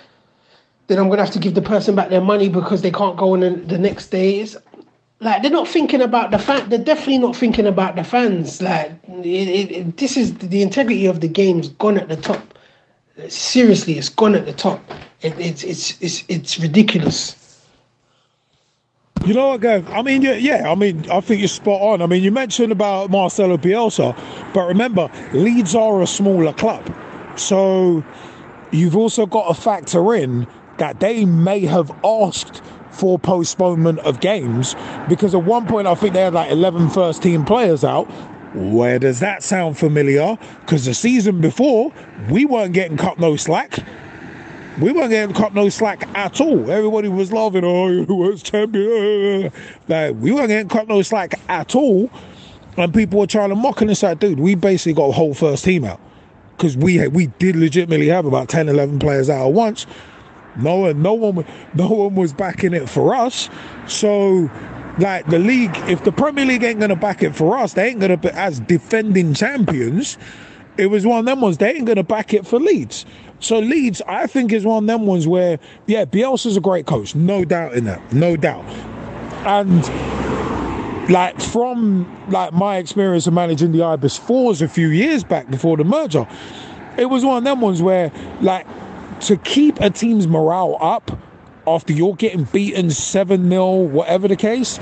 Then 0.88 1.00
I'm 1.00 1.08
going 1.08 1.17
to 1.17 1.24
have 1.24 1.34
to 1.34 1.39
give 1.39 1.53
the 1.55 1.62
person 1.62 1.96
back 1.96 2.10
their 2.10 2.22
money 2.22 2.50
because 2.50 2.82
they 2.82 2.91
can't 2.91 3.15
go 3.15 3.34
on 3.34 3.39
the, 3.39 3.51
the 3.51 3.77
next 3.77 4.08
day. 4.08 4.46
Like 5.24 5.42
they're 5.42 5.51
not 5.51 5.68
thinking 5.68 6.01
about 6.01 6.32
the 6.32 6.39
fan. 6.39 6.70
They're 6.70 6.77
definitely 6.77 7.20
not 7.20 7.36
thinking 7.36 7.65
about 7.65 7.96
the 7.96 8.03
fans. 8.03 8.62
Like 8.62 8.92
it, 9.08 9.25
it, 9.25 9.72
it, 9.72 9.98
this 9.98 10.18
is 10.18 10.36
the 10.38 10.62
integrity 10.62 11.06
of 11.06 11.22
the 11.22 11.27
game's 11.27 11.70
gone 11.70 11.98
at 11.98 12.10
the 12.10 12.18
top. 12.18 12.58
Seriously, 13.30 13.98
it's 13.98 14.10
gone 14.10 14.36
at 14.36 14.46
the 14.46 14.53
top. 14.53 14.84
it's 15.22 15.63
it's 15.63 16.01
it's 16.01 16.24
it's 16.27 16.60
ridiculous. 16.60 17.39
You 19.25 19.34
know 19.34 19.50
what, 19.50 19.62
Gav? 19.62 19.89
I 19.89 20.01
mean, 20.01 20.22
yeah, 20.22 20.34
yeah, 20.34 20.70
I 20.70 20.75
mean, 20.75 21.10
I 21.10 21.22
think 21.22 21.39
you're 21.39 21.48
spot 21.48 21.82
on. 21.82 22.01
I 22.01 22.08
mean, 22.08 22.24
you 22.24 22.32
mentioned 22.32 22.74
about 22.74 23.10
Marcelo 23.10 23.56
Bielsa, 23.56 24.13
but 24.53 24.68
remember, 24.68 25.10
Leeds 25.32 25.75
are 25.75 26.01
a 26.01 26.08
smaller 26.08 26.51
club. 26.51 26.94
So 27.38 28.03
you've 28.72 28.98
also 28.98 29.25
got 29.25 29.48
to 29.48 29.62
factor 29.62 30.13
in 30.13 30.46
that 30.77 31.00
they 31.00 31.24
may 31.24 31.62
have 31.62 31.89
asked 32.03 32.62
for 32.94 33.18
postponement 33.18 34.00
of 34.00 34.20
games 34.20 34.76
because 35.10 35.34
at 35.34 35.44
one 35.44 35.68
point 35.68 35.88
I 35.88 35.96
think 35.96 36.14
they 36.14 36.22
had 36.22 36.34
like 36.34 36.52
11 36.52 36.90
first 36.90 37.24
team 37.24 37.44
players 37.46 37.84
out. 37.84 38.06
Where 38.54 39.00
does 39.00 39.20
that 39.20 39.42
sound 39.42 39.80
familiar? 39.80 40.38
Because 40.62 40.86
the 40.86 40.94
season 40.94 41.42
before, 41.42 41.92
we 42.30 42.46
weren't 42.46 42.74
getting 42.74 42.98
cut 42.98 43.18
no 43.18 43.36
slack 43.36 43.80
we 44.80 44.92
weren't 44.92 45.12
getting 45.12 45.36
caught 45.36 45.54
no 45.54 45.70
slack 45.70 46.08
at 46.16 46.42
all. 46.42 46.70
Everybody 46.70 47.08
was 47.08 47.32
laughing, 47.32 47.64
oh, 47.64 48.04
was 48.10 48.42
champion. 48.42 49.52
Like, 49.88 50.16
we 50.16 50.32
weren't 50.32 50.48
getting 50.48 50.70
caught 50.70 50.88
no 50.88 51.02
slack 51.02 51.40
at 51.50 51.76
all. 51.76 52.10
And 52.78 52.94
people 52.94 53.20
were 53.20 53.28
trying 53.28 53.50
to 53.50 53.56
mock 53.56 53.82
and 53.82 53.92
it's 53.92 54.02
like, 54.02 54.20
dude, 54.20 54.40
we 54.40 54.56
basically 54.56 54.94
got 54.94 55.10
a 55.10 55.12
whole 55.12 55.34
first 55.34 55.64
team 55.66 55.84
out. 55.84 56.00
Because 56.58 56.78
we 56.78 57.06
we 57.08 57.28
did 57.28 57.56
legitimately 57.56 58.08
have 58.08 58.26
about 58.26 58.50
10, 58.50 58.70
11 58.70 59.00
players 59.00 59.30
out 59.30 59.48
at 59.48 59.54
once. 59.54 59.86
No 60.58 60.78
one, 60.78 61.02
no 61.02 61.14
one, 61.14 61.46
no 61.74 61.90
one 61.90 62.16
was 62.16 62.34
backing 62.34 62.74
it 62.74 62.90
for 62.90 63.16
us. 63.16 63.50
So, 63.88 64.50
like 65.00 65.26
the 65.28 65.40
league, 65.40 65.76
if 65.88 66.04
the 66.04 66.12
Premier 66.12 66.46
League 66.46 66.64
ain't 66.64 66.80
gonna 66.80 66.96
back 66.96 67.24
it 67.24 67.36
for 67.36 67.58
us, 67.58 67.74
they 67.74 67.90
ain't 67.90 68.00
gonna 68.00 68.18
be 68.18 68.30
as 68.30 68.60
defending 68.60 69.34
champions. 69.34 70.18
It 70.78 70.88
was 70.88 71.06
one 71.06 71.20
of 71.20 71.26
them 71.26 71.42
ones. 71.42 71.58
They 71.58 71.74
ain't 71.74 71.86
gonna 71.86 72.04
back 72.04 72.34
it 72.34 72.46
for 72.46 72.60
Leeds. 72.60 73.06
So 73.40 73.60
Leeds, 73.60 74.02
I 74.08 74.28
think, 74.28 74.54
is 74.54 74.66
one 74.66 74.84
of 74.84 74.88
them 74.88 75.06
ones 75.06 75.28
where, 75.28 75.60
yeah, 75.86 76.06
Bielsa's 76.06 76.56
a 76.56 76.62
great 76.62 76.86
coach, 76.86 77.14
no 77.14 77.44
doubt 77.44 77.74
in 77.74 77.84
that, 77.86 78.14
no 78.14 78.38
doubt. 78.38 78.66
And 79.46 79.84
like 81.10 81.40
from 81.42 82.08
like 82.30 82.54
my 82.54 82.78
experience 82.78 83.28
of 83.28 83.34
managing 83.34 83.72
the 83.74 83.84
Ibis 83.84 84.18
Fours 84.18 84.62
a 84.62 84.68
few 84.68 84.88
years 84.88 85.24
back 85.24 85.50
before 85.50 85.76
the 85.76 85.84
merger, 85.84 86.26
it 86.98 87.06
was 87.06 87.26
one 87.26 87.38
of 87.38 87.44
them 87.44 87.60
ones 87.60 87.82
where 87.82 88.12
like 88.42 88.66
to 89.24 89.38
keep 89.38 89.80
a 89.80 89.89
team's 89.89 90.27
morale 90.27 90.77
up 90.82 91.18
after 91.65 91.94
you're 91.94 92.15
getting 92.15 92.44
beaten 92.46 92.92
7 92.92 93.50
0, 93.50 93.75
whatever 93.75 94.27
the 94.27 94.36
case, 94.36 94.77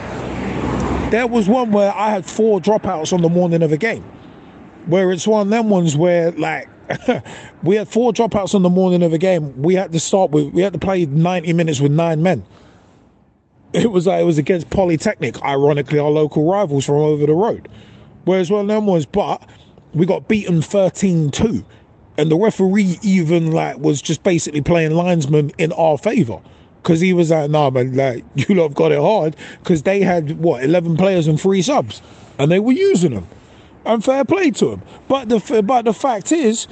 there 1.11 1.27
was 1.27 1.47
one 1.47 1.71
where 1.71 1.93
I 1.93 2.09
had 2.09 2.25
four 2.25 2.59
dropouts 2.59 3.13
on 3.13 3.21
the 3.21 3.29
morning 3.29 3.61
of 3.61 3.71
a 3.71 3.77
game. 3.77 4.03
Where 4.87 5.11
it's 5.11 5.27
one 5.27 5.47
of 5.47 5.49
them 5.49 5.69
ones 5.69 5.95
where 5.95 6.31
like 6.31 6.67
we 7.63 7.75
had 7.75 7.87
four 7.87 8.11
dropouts 8.11 8.55
on 8.55 8.63
the 8.63 8.69
morning 8.69 9.03
of 9.03 9.11
the 9.11 9.17
game. 9.17 9.61
We 9.61 9.75
had 9.75 9.91
to 9.91 9.99
start 9.99 10.31
with, 10.31 10.47
we 10.53 10.61
had 10.61 10.73
to 10.73 10.79
play 10.79 11.05
90 11.05 11.53
minutes 11.53 11.79
with 11.79 11.91
nine 11.91 12.23
men. 12.23 12.43
It 13.73 13.91
was 13.91 14.07
like, 14.07 14.21
it 14.21 14.25
was 14.25 14.37
against 14.37 14.69
Polytechnic, 14.69 15.41
ironically, 15.43 15.99
our 15.99 16.09
local 16.09 16.49
rivals 16.49 16.85
from 16.85 16.95
over 16.95 17.25
the 17.25 17.33
road. 17.33 17.69
Whereas 18.25 18.51
one 18.51 18.61
of 18.61 18.67
them 18.67 18.85
was, 18.85 19.05
but 19.05 19.47
we 19.93 20.05
got 20.05 20.27
beaten 20.27 20.61
13 20.61 21.31
2. 21.31 21.65
And 22.17 22.29
the 22.29 22.35
referee 22.35 22.99
even 23.01 23.51
like 23.51 23.77
was 23.77 24.01
just 24.01 24.23
basically 24.23 24.61
playing 24.61 24.91
linesman 24.91 25.51
in 25.57 25.71
our 25.73 25.97
favour. 25.97 26.39
Cause 26.83 26.99
he 26.99 27.13
was 27.13 27.29
like, 27.29 27.49
nah 27.51 27.69
man, 27.69 27.95
like 27.95 28.23
you 28.35 28.55
lot 28.55 28.63
have 28.63 28.73
got 28.73 28.91
it 28.91 28.99
hard. 28.99 29.35
Cause 29.63 29.83
they 29.83 30.01
had 30.01 30.37
what, 30.39 30.63
eleven 30.63 30.97
players 30.97 31.27
and 31.27 31.39
three 31.39 31.61
subs. 31.61 32.01
And 32.39 32.51
they 32.51 32.59
were 32.59 32.71
using 32.71 33.13
them 33.13 33.27
and 33.85 34.03
fair 34.03 34.25
play 34.25 34.51
to 34.51 34.73
him. 34.73 34.81
But 35.07 35.29
the 35.29 35.63
but 35.63 35.85
the 35.85 35.93
fact 35.93 36.31
is, 36.31 36.67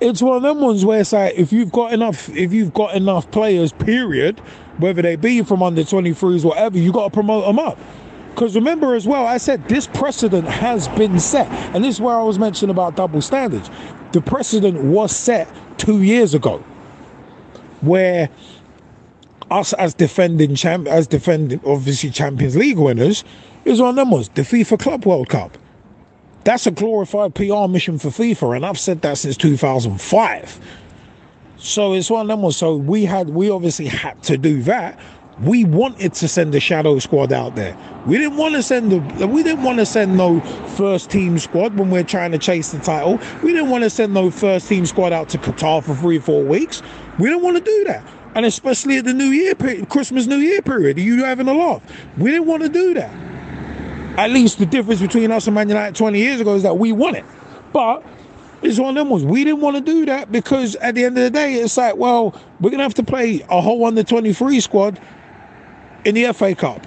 it's 0.00 0.22
one 0.22 0.36
of 0.36 0.42
them 0.42 0.60
ones 0.60 0.84
where 0.84 1.00
it's 1.00 1.12
like 1.12 1.34
if 1.34 1.52
you've 1.52 1.72
got 1.72 1.92
enough 1.92 2.28
if 2.30 2.52
you've 2.52 2.74
got 2.74 2.94
enough 2.94 3.30
players, 3.30 3.72
period, 3.72 4.40
whether 4.78 5.02
they 5.02 5.16
be 5.16 5.42
from 5.42 5.62
under 5.62 5.82
23s, 5.82 6.44
whatever, 6.44 6.78
you 6.78 6.92
got 6.92 7.04
to 7.04 7.10
promote 7.10 7.44
them 7.46 7.58
up. 7.58 7.78
Because 8.30 8.54
remember 8.54 8.94
as 8.94 9.06
well, 9.06 9.26
I 9.26 9.36
said 9.36 9.68
this 9.68 9.86
precedent 9.88 10.48
has 10.48 10.88
been 10.88 11.20
set, 11.20 11.48
and 11.74 11.84
this 11.84 11.96
is 11.96 12.00
where 12.00 12.18
I 12.18 12.22
was 12.22 12.38
mentioning 12.38 12.70
about 12.70 12.96
double 12.96 13.20
standards. 13.20 13.70
The 14.12 14.20
precedent 14.20 14.82
was 14.82 15.14
set 15.14 15.48
two 15.78 16.02
years 16.02 16.34
ago, 16.34 16.62
where 17.80 18.28
us 19.50 19.72
as 19.74 19.94
defending 19.94 20.54
champ, 20.54 20.86
as 20.86 21.06
defending 21.06 21.60
obviously 21.64 22.10
Champions 22.10 22.56
League 22.56 22.78
winners, 22.78 23.24
is 23.64 23.80
of 23.80 23.96
them 23.96 24.10
was 24.10 24.28
the 24.30 24.42
FIFA 24.42 24.78
Club 24.78 25.06
World 25.06 25.28
Cup. 25.28 25.56
That's 26.44 26.66
a 26.66 26.70
glorified 26.70 27.34
PR 27.34 27.68
mission 27.68 27.98
for 27.98 28.08
FIFA, 28.08 28.56
and 28.56 28.66
I've 28.66 28.78
said 28.78 29.02
that 29.02 29.18
since 29.18 29.36
2005. 29.36 30.60
So 31.58 31.92
it's 31.92 32.10
one 32.10 32.28
of 32.28 32.40
them. 32.40 32.50
So 32.50 32.76
we 32.76 33.04
had, 33.04 33.30
we 33.30 33.48
obviously 33.50 33.86
had 33.86 34.20
to 34.24 34.36
do 34.36 34.62
that. 34.62 34.98
We 35.42 35.64
wanted 35.64 36.14
to 36.14 36.28
send 36.28 36.52
the 36.54 36.60
shadow 36.60 36.98
squad 36.98 37.32
out 37.32 37.54
there. 37.56 37.76
We 38.06 38.18
didn't 38.18 38.36
want 38.36 38.54
to 38.54 38.62
send 38.62 38.92
the, 38.92 39.26
we 39.26 39.42
didn't 39.42 39.64
want 39.64 39.78
to 39.78 39.86
send 39.86 40.16
no 40.16 40.40
first 40.76 41.10
team 41.10 41.38
squad 41.38 41.78
when 41.78 41.90
we're 41.90 42.04
trying 42.04 42.32
to 42.32 42.38
chase 42.38 42.72
the 42.72 42.78
title. 42.78 43.18
We 43.42 43.52
didn't 43.52 43.70
want 43.70 43.84
to 43.84 43.90
send 43.90 44.14
no 44.14 44.30
first 44.30 44.68
team 44.68 44.86
squad 44.86 45.12
out 45.12 45.28
to 45.30 45.38
Qatar 45.38 45.82
for 45.82 45.94
three, 45.94 46.18
four 46.18 46.42
weeks. 46.42 46.82
We 47.18 47.28
didn't 47.28 47.42
want 47.42 47.56
to 47.58 47.64
do 47.64 47.84
that. 47.84 48.04
And 48.34 48.46
especially 48.46 48.98
at 48.98 49.04
the 49.04 49.12
New 49.12 49.26
Year, 49.26 49.54
Christmas 49.86 50.26
New 50.26 50.38
Year 50.38 50.62
period, 50.62 50.98
you 50.98 51.24
having 51.24 51.48
a 51.48 51.54
laugh. 51.54 51.82
We 52.16 52.30
didn't 52.30 52.46
want 52.46 52.62
to 52.62 52.68
do 52.68 52.94
that 52.94 53.12
at 54.16 54.30
least 54.30 54.58
the 54.58 54.66
difference 54.66 55.00
between 55.00 55.30
us 55.30 55.46
and 55.46 55.54
Man 55.54 55.68
United 55.68 55.96
20 55.96 56.18
years 56.18 56.40
ago 56.40 56.54
is 56.54 56.62
that 56.62 56.76
we 56.76 56.92
won 56.92 57.14
it. 57.14 57.24
But 57.72 58.04
it's 58.62 58.78
one 58.78 58.90
of 58.90 58.94
them 58.96 59.10
ones. 59.10 59.24
We 59.24 59.44
didn't 59.44 59.60
want 59.60 59.76
to 59.76 59.82
do 59.82 60.06
that 60.06 60.30
because 60.30 60.76
at 60.76 60.94
the 60.94 61.04
end 61.04 61.16
of 61.16 61.24
the 61.24 61.30
day, 61.30 61.54
it's 61.54 61.76
like, 61.76 61.96
well, 61.96 62.38
we're 62.60 62.70
going 62.70 62.78
to 62.78 62.84
have 62.84 62.94
to 62.94 63.02
play 63.02 63.44
a 63.48 63.60
whole 63.60 63.84
under 63.84 64.02
23 64.02 64.60
squad 64.60 65.00
in 66.04 66.14
the 66.14 66.32
FA 66.32 66.54
Cup 66.54 66.86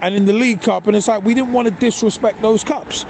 and 0.00 0.14
in 0.14 0.26
the 0.26 0.32
League 0.32 0.62
Cup. 0.62 0.86
And 0.86 0.96
it's 0.96 1.08
like, 1.08 1.24
we 1.24 1.34
didn't 1.34 1.52
want 1.52 1.68
to 1.68 1.74
disrespect 1.74 2.42
those 2.42 2.64
cups. 2.64 3.04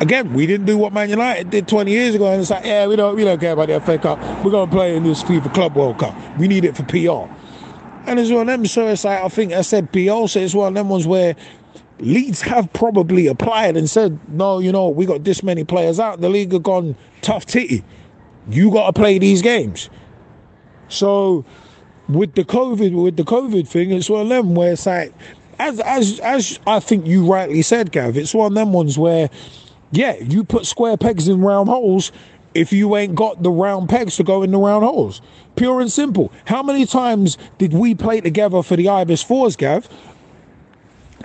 Again, 0.00 0.32
we 0.32 0.46
didn't 0.46 0.66
do 0.66 0.78
what 0.78 0.92
Man 0.92 1.10
United 1.10 1.50
did 1.50 1.68
20 1.68 1.90
years 1.90 2.14
ago. 2.14 2.32
And 2.32 2.40
it's 2.40 2.50
like, 2.50 2.64
yeah, 2.64 2.86
we 2.86 2.96
don't, 2.96 3.16
we 3.16 3.24
don't 3.24 3.38
care 3.38 3.52
about 3.52 3.68
the 3.68 3.80
FA 3.80 3.98
Cup. 3.98 4.18
We're 4.44 4.50
going 4.50 4.68
to 4.68 4.74
play 4.74 4.96
in 4.96 5.02
this 5.02 5.22
FIFA 5.22 5.52
Club 5.52 5.76
World 5.76 5.98
Cup. 5.98 6.14
We 6.38 6.48
need 6.48 6.64
it 6.64 6.76
for 6.76 6.84
PR. 6.84 7.30
And 8.08 8.18
it's 8.18 8.30
one 8.30 8.42
of 8.42 8.46
them. 8.46 8.66
So 8.66 8.86
it's 8.88 9.04
like, 9.04 9.22
I 9.22 9.28
think 9.28 9.52
I 9.52 9.62
said 9.62 9.92
PR. 9.92 10.26
So 10.26 10.40
it's 10.40 10.54
one 10.54 10.68
of 10.68 10.74
them 10.74 10.88
ones 10.88 11.06
where 11.06 11.36
Leeds 11.98 12.40
have 12.42 12.72
probably 12.72 13.26
applied 13.26 13.76
and 13.76 13.90
said, 13.90 14.18
no, 14.30 14.58
you 14.58 14.72
know, 14.72 14.88
we 14.88 15.04
got 15.04 15.24
this 15.24 15.42
many 15.42 15.64
players 15.64 16.00
out. 16.00 16.20
The 16.20 16.30
league 16.30 16.52
have 16.52 16.62
gone 16.62 16.96
tough 17.20 17.44
titty. 17.44 17.84
You 18.48 18.70
got 18.70 18.86
to 18.86 18.92
play 18.92 19.18
these 19.18 19.42
games. 19.42 19.90
So 20.88 21.44
with 22.14 22.34
the 22.34 22.44
COVID, 22.44 23.02
with 23.02 23.16
the 23.16 23.24
COVID 23.24 23.66
thing, 23.68 23.90
it's 23.90 24.10
one 24.10 24.22
of 24.22 24.28
them 24.28 24.54
where 24.54 24.72
it's 24.72 24.86
like, 24.86 25.12
as 25.58 25.80
as 25.80 26.18
as 26.20 26.58
I 26.66 26.80
think 26.80 27.06
you 27.06 27.30
rightly 27.30 27.62
said, 27.62 27.92
Gav, 27.92 28.16
it's 28.16 28.34
one 28.34 28.52
of 28.52 28.54
them 28.54 28.72
ones 28.72 28.98
where, 28.98 29.30
yeah, 29.92 30.16
you 30.16 30.44
put 30.44 30.66
square 30.66 30.96
pegs 30.96 31.28
in 31.28 31.40
round 31.40 31.68
holes 31.68 32.12
if 32.54 32.72
you 32.72 32.96
ain't 32.96 33.14
got 33.14 33.42
the 33.42 33.50
round 33.50 33.88
pegs 33.88 34.16
to 34.16 34.24
go 34.24 34.42
in 34.42 34.50
the 34.50 34.58
round 34.58 34.84
holes. 34.84 35.20
Pure 35.56 35.82
and 35.82 35.92
simple. 35.92 36.32
How 36.46 36.62
many 36.62 36.86
times 36.86 37.36
did 37.58 37.72
we 37.72 37.94
play 37.94 38.20
together 38.20 38.62
for 38.62 38.76
the 38.76 38.88
Ibis 38.88 39.22
Fours, 39.22 39.56
Gav? 39.56 39.88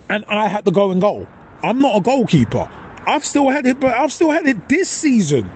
and 0.09 0.25
I 0.25 0.47
had 0.47 0.65
to 0.65 0.71
go 0.71 0.91
and 0.91 1.01
goal. 1.01 1.27
I'm 1.63 1.79
not 1.79 1.97
a 1.97 2.01
goalkeeper. 2.01 2.69
I've 3.07 3.25
still 3.25 3.49
had 3.49 3.65
it, 3.65 3.79
but 3.79 3.93
I've 3.93 4.11
still 4.11 4.31
had 4.31 4.45
it 4.45 4.67
this 4.69 4.89
season 4.89 5.49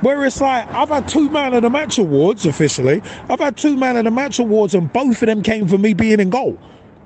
Where 0.00 0.24
it's 0.24 0.40
like 0.40 0.68
I've 0.68 0.88
had 0.88 1.08
two 1.08 1.28
man 1.28 1.54
of 1.54 1.62
the 1.62 1.70
match 1.70 1.98
awards 1.98 2.46
officially. 2.46 3.02
I've 3.28 3.40
had 3.40 3.56
two 3.56 3.76
man 3.76 3.96
of 3.96 4.04
the 4.04 4.10
match 4.10 4.38
awards, 4.38 4.74
and 4.74 4.92
both 4.92 5.22
of 5.22 5.26
them 5.26 5.42
came 5.42 5.66
for 5.66 5.78
me 5.78 5.92
being 5.94 6.20
in 6.20 6.30
goal. 6.30 6.58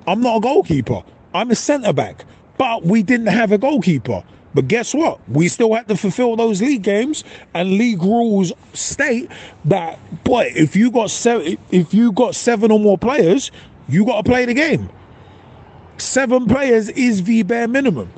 I'm 0.07 0.21
not 0.21 0.37
a 0.37 0.39
goalkeeper. 0.41 1.03
I'm 1.33 1.49
a 1.49 1.55
centre 1.55 1.93
back. 1.93 2.25
But 2.57 2.83
we 2.83 3.01
didn't 3.01 3.27
have 3.27 3.51
a 3.51 3.57
goalkeeper. 3.57 4.23
But 4.53 4.67
guess 4.67 4.93
what? 4.93 5.19
We 5.27 5.47
still 5.47 5.73
had 5.73 5.87
to 5.87 5.97
fulfill 5.97 6.35
those 6.35 6.61
league 6.61 6.83
games, 6.83 7.23
and 7.55 7.71
league 7.71 8.03
rules 8.03 8.53
state 8.73 9.31
that, 9.65 9.97
boy, 10.23 10.51
if 10.55 10.75
you 10.75 10.91
got 10.91 11.09
seven, 11.09 11.57
if 11.71 11.93
you 11.93 12.11
got 12.11 12.35
seven 12.35 12.71
or 12.71 12.79
more 12.79 12.97
players, 12.97 13.51
you 13.89 14.05
got 14.05 14.17
to 14.17 14.29
play 14.29 14.45
the 14.45 14.53
game. 14.53 14.89
Seven 15.97 16.45
players 16.45 16.89
is 16.89 17.23
the 17.23 17.41
bare 17.43 17.67
minimum. 17.67 18.11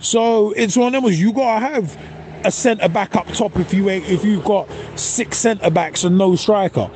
So 0.00 0.52
it's 0.52 0.76
one 0.76 0.94
of 0.94 1.02
them. 1.02 1.12
You 1.12 1.32
gotta 1.32 1.60
have 1.60 1.96
a 2.44 2.50
centre 2.50 2.88
back 2.88 3.16
up 3.16 3.26
top 3.28 3.56
if 3.58 3.72
you 3.72 3.90
ain't, 3.90 4.06
if 4.06 4.24
you've 4.24 4.44
got 4.44 4.68
six 4.96 5.38
centre 5.38 5.70
backs 5.70 6.04
and 6.04 6.18
no 6.18 6.36
striker. 6.36 6.90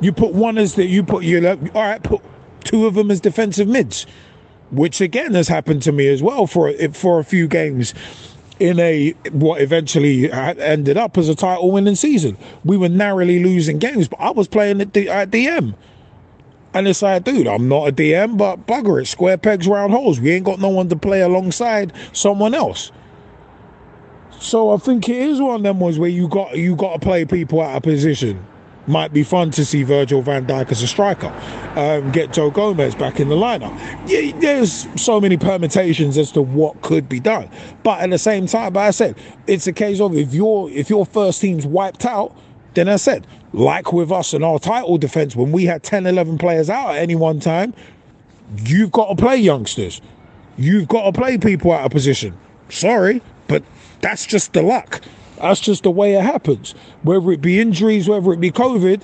You 0.00 0.12
put 0.12 0.32
one 0.32 0.58
as 0.58 0.74
that. 0.76 0.86
You 0.86 1.02
put 1.02 1.24
you 1.24 1.46
all 1.48 1.56
right. 1.82 2.02
Put 2.02 2.22
two 2.64 2.86
of 2.86 2.94
them 2.94 3.10
as 3.10 3.20
defensive 3.20 3.68
mids, 3.68 4.06
which 4.70 5.00
again 5.00 5.34
has 5.34 5.48
happened 5.48 5.82
to 5.82 5.92
me 5.92 6.08
as 6.08 6.22
well 6.22 6.46
for 6.46 6.72
for 6.92 7.18
a 7.18 7.24
few 7.24 7.48
games 7.48 7.94
in 8.60 8.78
a 8.80 9.10
what 9.30 9.60
eventually 9.60 10.30
ended 10.32 10.96
up 10.96 11.16
as 11.18 11.28
a 11.28 11.34
title 11.34 11.70
winning 11.70 11.94
season. 11.94 12.36
We 12.64 12.76
were 12.76 12.88
narrowly 12.88 13.42
losing 13.42 13.78
games, 13.78 14.08
but 14.08 14.20
I 14.20 14.30
was 14.30 14.48
playing 14.48 14.80
at, 14.80 14.92
the, 14.92 15.08
at 15.08 15.30
DM. 15.30 15.74
And 16.74 16.86
it's 16.86 17.00
like, 17.00 17.24
dude, 17.24 17.48
I'm 17.48 17.68
not 17.68 17.88
a 17.88 17.92
DM, 17.92 18.36
but 18.36 18.66
bugger 18.66 19.00
it, 19.00 19.06
square 19.06 19.38
pegs, 19.38 19.66
round 19.66 19.92
holes. 19.92 20.20
We 20.20 20.32
ain't 20.32 20.44
got 20.44 20.60
no 20.60 20.68
one 20.68 20.88
to 20.90 20.96
play 20.96 21.22
alongside 21.22 21.92
someone 22.12 22.54
else. 22.54 22.92
So 24.40 24.70
I 24.70 24.76
think 24.76 25.08
it 25.08 25.16
is 25.16 25.40
one 25.40 25.56
of 25.56 25.62
them 25.62 25.80
ones 25.80 25.98
where 25.98 26.08
you 26.08 26.28
got 26.28 26.56
you 26.56 26.76
got 26.76 26.94
to 26.94 26.98
play 26.98 27.24
people 27.24 27.60
out 27.60 27.76
of 27.76 27.82
position. 27.82 28.44
Might 28.86 29.12
be 29.12 29.22
fun 29.22 29.50
to 29.50 29.66
see 29.66 29.82
Virgil 29.82 30.22
van 30.22 30.46
Dijk 30.46 30.70
as 30.72 30.82
a 30.82 30.86
striker, 30.86 31.26
um, 31.76 32.10
get 32.10 32.32
Joe 32.32 32.50
Gomez 32.50 32.94
back 32.94 33.20
in 33.20 33.28
the 33.28 33.34
lineup. 33.34 33.76
Yeah, 34.08 34.32
there's 34.40 34.88
so 34.98 35.20
many 35.20 35.36
permutations 35.36 36.16
as 36.16 36.32
to 36.32 36.40
what 36.40 36.80
could 36.80 37.06
be 37.06 37.20
done, 37.20 37.50
but 37.82 38.00
at 38.00 38.08
the 38.08 38.18
same 38.18 38.46
time, 38.46 38.72
but 38.72 38.80
I 38.80 38.90
said 38.90 39.16
it's 39.46 39.66
a 39.66 39.74
case 39.74 40.00
of 40.00 40.14
if 40.16 40.32
your 40.32 40.70
if 40.70 40.88
your 40.88 41.04
first 41.04 41.42
team's 41.42 41.66
wiped 41.66 42.06
out, 42.06 42.34
then 42.74 42.88
I 42.88 42.96
said 42.96 43.26
like 43.52 43.92
with 43.92 44.12
us 44.12 44.34
in 44.34 44.42
our 44.42 44.58
title 44.58 44.98
defense 44.98 45.34
when 45.34 45.52
we 45.52 45.64
had 45.64 45.82
10, 45.82 46.06
11 46.06 46.38
players 46.38 46.70
out 46.70 46.90
at 46.90 47.02
any 47.02 47.14
one 47.14 47.40
time, 47.40 47.74
you've 48.64 48.92
got 48.92 49.08
to 49.08 49.16
play 49.16 49.36
youngsters. 49.36 50.00
You've 50.56 50.88
got 50.88 51.04
to 51.04 51.12
play 51.12 51.38
people 51.38 51.72
out 51.72 51.84
of 51.84 51.92
position. 51.92 52.36
Sorry, 52.68 53.22
but 53.46 53.62
that's 54.00 54.26
just 54.26 54.52
the 54.52 54.62
luck. 54.62 55.02
That's 55.40 55.60
just 55.60 55.84
the 55.84 55.90
way 55.90 56.14
it 56.14 56.22
happens. 56.22 56.72
Whether 57.02 57.32
it 57.32 57.40
be 57.40 57.60
injuries, 57.60 58.08
whether 58.08 58.32
it 58.32 58.40
be 58.40 58.50
COVID, 58.50 59.02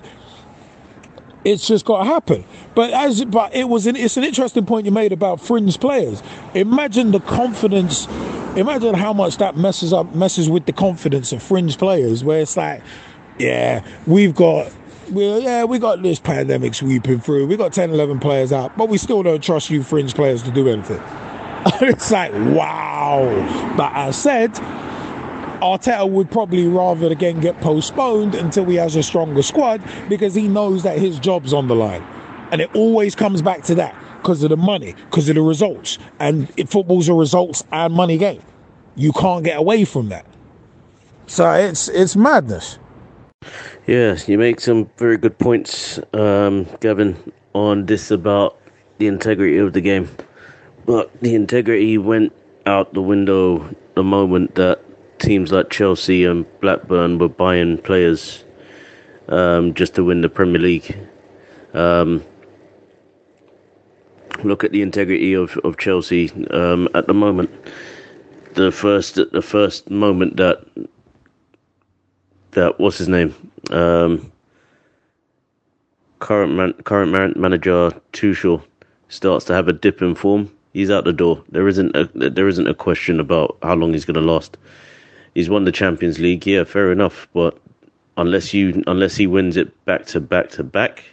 it's 1.44 1.66
just 1.66 1.84
got 1.84 1.98
to 1.98 2.04
happen. 2.04 2.44
But 2.74 2.90
as 2.90 3.24
but 3.24 3.54
it 3.54 3.68
was 3.68 3.86
an 3.86 3.96
it's 3.96 4.16
an 4.16 4.24
interesting 4.24 4.66
point 4.66 4.86
you 4.86 4.92
made 4.92 5.12
about 5.12 5.40
fringe 5.40 5.78
players. 5.78 6.22
Imagine 6.54 7.12
the 7.12 7.20
confidence. 7.20 8.06
Imagine 8.56 8.94
how 8.94 9.12
much 9.12 9.36
that 9.38 9.56
messes 9.56 9.92
up 9.92 10.14
messes 10.14 10.48
with 10.48 10.66
the 10.66 10.72
confidence 10.72 11.32
of 11.32 11.42
fringe 11.42 11.78
players. 11.78 12.24
Where 12.24 12.40
it's 12.40 12.56
like, 12.56 12.82
yeah, 13.38 13.84
we've 14.06 14.34
got. 14.34 14.72
Well, 15.10 15.38
yeah, 15.38 15.64
we 15.64 15.78
got 15.78 16.02
this 16.02 16.18
pandemic 16.18 16.74
sweeping 16.74 17.20
through. 17.20 17.46
We 17.46 17.58
got 17.58 17.74
10, 17.74 17.90
11 17.90 18.20
players 18.20 18.52
out, 18.52 18.74
but 18.78 18.88
we 18.88 18.96
still 18.96 19.22
don't 19.22 19.44
trust 19.44 19.68
you 19.68 19.82
fringe 19.82 20.14
players 20.14 20.42
to 20.44 20.50
do 20.50 20.66
anything. 20.66 21.02
it's 21.80 22.10
like, 22.10 22.32
wow. 22.32 23.74
But 23.76 23.92
I 23.94 24.10
said, 24.10 24.52
Arteta 25.62 26.08
would 26.08 26.30
probably 26.30 26.66
rather 26.66 27.10
again 27.10 27.40
get 27.40 27.58
postponed 27.60 28.34
until 28.34 28.66
he 28.66 28.76
has 28.76 28.96
a 28.96 29.02
stronger 29.02 29.42
squad 29.42 29.82
because 30.08 30.34
he 30.34 30.46
knows 30.46 30.82
that 30.82 30.98
his 30.98 31.18
job's 31.18 31.52
on 31.52 31.68
the 31.68 31.74
line. 31.74 32.02
And 32.52 32.60
it 32.60 32.74
always 32.74 33.14
comes 33.14 33.40
back 33.40 33.62
to 33.64 33.74
that 33.76 33.96
because 34.18 34.42
of 34.42 34.50
the 34.50 34.56
money, 34.56 34.94
because 35.10 35.28
of 35.28 35.36
the 35.36 35.42
results. 35.42 35.98
And 36.20 36.48
football's 36.68 37.08
a 37.08 37.14
results 37.14 37.64
and 37.72 37.94
money 37.94 38.18
game. 38.18 38.42
You 38.96 39.12
can't 39.12 39.44
get 39.44 39.58
away 39.58 39.84
from 39.84 40.10
that. 40.10 40.26
So 41.26 41.50
it's 41.52 41.88
it's 41.88 42.14
madness. 42.14 42.78
Yes, 43.86 44.28
you 44.28 44.38
make 44.38 44.60
some 44.60 44.90
very 44.96 45.16
good 45.16 45.38
points, 45.38 45.98
um, 46.12 46.66
Gavin, 46.80 47.16
on 47.54 47.86
this 47.86 48.10
about 48.10 48.58
the 48.98 49.06
integrity 49.06 49.58
of 49.58 49.72
the 49.72 49.80
game. 49.80 50.08
But 50.86 51.10
the 51.20 51.34
integrity 51.34 51.98
went 51.98 52.32
out 52.66 52.92
the 52.92 53.02
window 53.02 53.74
the 53.94 54.04
moment 54.04 54.54
that 54.56 54.80
teams 55.18 55.52
like 55.52 55.70
Chelsea 55.70 56.24
and 56.24 56.44
Blackburn 56.60 57.18
were 57.18 57.28
buying 57.28 57.78
players 57.78 58.44
um, 59.28 59.74
just 59.74 59.94
to 59.94 60.04
win 60.04 60.20
the 60.20 60.28
Premier 60.28 60.60
League. 60.60 60.96
Um, 61.72 62.22
look 64.42 64.64
at 64.64 64.72
the 64.72 64.82
integrity 64.82 65.34
of, 65.34 65.56
of 65.64 65.78
Chelsea 65.78 66.30
um, 66.50 66.88
at 66.94 67.06
the 67.06 67.14
moment. 67.14 67.50
The 68.54 68.70
first 68.70 69.16
the 69.16 69.42
first 69.42 69.90
moment 69.90 70.36
that 70.36 70.64
that 72.52 72.78
what's 72.78 72.98
his 72.98 73.08
name 73.08 73.34
um, 73.70 74.30
current 76.20 76.54
man, 76.54 76.72
current 76.84 77.10
man, 77.10 77.32
manager 77.36 77.90
Tuchel 78.12 78.62
starts 79.08 79.44
to 79.46 79.54
have 79.54 79.68
a 79.68 79.72
dip 79.72 80.02
in 80.02 80.14
form, 80.14 80.50
he's 80.74 80.90
out 80.90 81.04
the 81.04 81.12
door. 81.12 81.42
There 81.48 81.66
isn't 81.66 81.96
a 81.96 82.04
there 82.14 82.48
isn't 82.48 82.68
a 82.68 82.74
question 82.74 83.18
about 83.18 83.56
how 83.62 83.74
long 83.74 83.94
he's 83.94 84.04
going 84.04 84.14
to 84.14 84.20
last 84.20 84.58
he's 85.34 85.48
won 85.48 85.64
the 85.64 85.72
Champions 85.72 86.18
League. 86.18 86.46
Yeah, 86.46 86.64
fair 86.64 86.92
enough, 86.92 87.26
but 87.32 87.58
unless 88.16 88.54
you 88.54 88.82
unless 88.86 89.16
he 89.16 89.26
wins 89.26 89.56
it 89.56 89.84
back 89.84 90.06
to 90.06 90.20
back 90.20 90.50
to 90.50 90.62
back, 90.62 91.04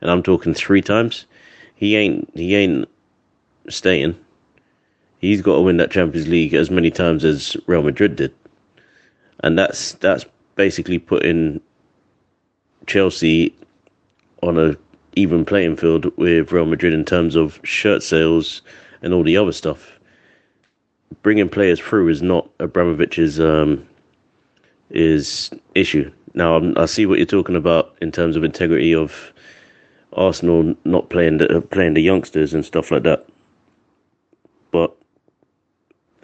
and 0.00 0.10
I'm 0.10 0.22
talking 0.22 0.54
three 0.54 0.82
times, 0.82 1.26
he 1.74 1.96
ain't 1.96 2.30
he 2.34 2.54
ain't 2.54 2.88
staying. 3.68 4.16
He's 5.18 5.42
got 5.42 5.56
to 5.56 5.62
win 5.62 5.78
that 5.78 5.90
Champions 5.90 6.28
League 6.28 6.54
as 6.54 6.70
many 6.70 6.90
times 6.90 7.24
as 7.24 7.56
Real 7.66 7.82
Madrid 7.82 8.16
did, 8.16 8.34
and 9.40 9.58
that's 9.58 9.92
that's 9.92 10.24
basically 10.54 10.98
putting 10.98 11.60
Chelsea 12.86 13.54
on 14.42 14.58
a 14.58 14.76
even 15.16 15.44
playing 15.46 15.76
field 15.76 16.14
with 16.18 16.52
Real 16.52 16.66
Madrid 16.66 16.92
in 16.92 17.04
terms 17.04 17.36
of 17.36 17.58
shirt 17.62 18.02
sales 18.02 18.60
and 19.06 19.14
all 19.14 19.22
the 19.22 19.36
other 19.36 19.52
stuff 19.52 19.96
bringing 21.22 21.48
players 21.48 21.78
through 21.78 22.08
is 22.08 22.22
not 22.22 22.50
Abramovich's 22.58 23.38
um, 23.38 23.86
is 24.90 25.50
issue. 25.76 26.10
Now 26.34 26.56
I'm, 26.56 26.76
i 26.76 26.86
see 26.86 27.06
what 27.06 27.18
you're 27.18 27.26
talking 27.26 27.56
about 27.56 27.96
in 28.02 28.10
terms 28.12 28.36
of 28.36 28.42
integrity 28.42 28.92
of 28.94 29.32
Arsenal 30.12 30.74
not 30.84 31.08
playing 31.08 31.38
the 31.38 31.60
playing 31.70 31.94
the 31.94 32.02
youngsters 32.02 32.52
and 32.52 32.64
stuff 32.64 32.90
like 32.90 33.04
that. 33.04 33.26
But 34.72 34.94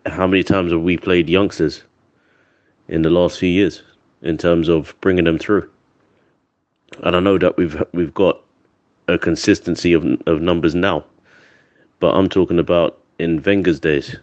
how 0.06 0.26
many 0.26 0.42
times 0.42 0.72
have 0.72 0.82
we 0.82 0.96
played 0.96 1.28
youngsters 1.28 1.84
in 2.88 3.02
the 3.02 3.10
last 3.10 3.38
few 3.38 3.48
years 3.48 3.82
in 4.22 4.36
terms 4.36 4.68
of 4.68 4.92
bringing 5.00 5.24
them 5.24 5.38
through? 5.38 5.70
And 7.04 7.14
I 7.14 7.20
know 7.20 7.38
that 7.38 7.56
we've 7.56 7.80
we've 7.92 8.14
got 8.14 8.40
a 9.06 9.18
consistency 9.18 9.92
of 9.92 10.04
of 10.26 10.42
numbers 10.42 10.74
now, 10.74 11.04
but 12.02 12.16
I'm 12.16 12.28
talking 12.28 12.58
about 12.58 12.98
in 13.20 13.40
Wenger's 13.44 13.78
days 13.78 14.16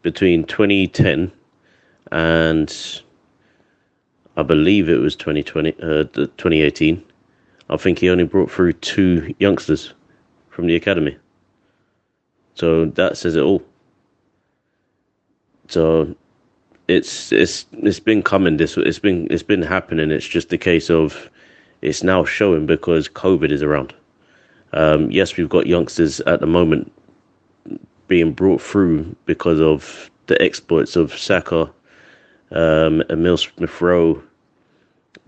between 0.00 0.44
2010 0.44 1.30
and 2.10 3.02
I 4.38 4.42
believe 4.42 4.88
it 4.88 4.96
was 4.96 5.14
2020, 5.14 5.74
uh, 5.82 6.04
2018. 6.04 7.04
I 7.68 7.76
think 7.76 7.98
he 7.98 8.08
only 8.08 8.24
brought 8.24 8.50
through 8.50 8.72
two 8.72 9.34
youngsters 9.40 9.92
from 10.48 10.68
the 10.68 10.74
academy. 10.74 11.18
So 12.54 12.86
that 12.86 13.18
says 13.18 13.36
it 13.36 13.42
all. 13.42 13.62
So 15.68 16.16
it's 16.88 17.30
it's 17.30 17.66
it's 17.72 18.00
been 18.00 18.22
coming. 18.22 18.56
This 18.56 18.78
it's 18.78 18.98
been 18.98 19.26
it's 19.30 19.42
been 19.42 19.60
happening. 19.60 20.10
It's 20.10 20.26
just 20.26 20.50
a 20.54 20.56
case 20.56 20.88
of 20.88 21.28
it's 21.82 22.02
now 22.02 22.24
showing 22.24 22.64
because 22.64 23.06
COVID 23.06 23.52
is 23.52 23.62
around. 23.62 23.94
Um, 24.72 25.10
yes, 25.10 25.36
we've 25.36 25.50
got 25.50 25.66
youngsters 25.66 26.20
at 26.20 26.40
the 26.40 26.46
moment 26.46 26.90
being 28.08 28.32
brought 28.32 28.60
through 28.60 29.14
because 29.26 29.60
of 29.60 30.10
the 30.26 30.40
exploits 30.42 30.96
of 30.96 31.16
Saka, 31.16 31.70
um, 32.50 33.02
Emil 33.10 33.36
Smith 33.36 33.80
Rowe, 33.80 34.22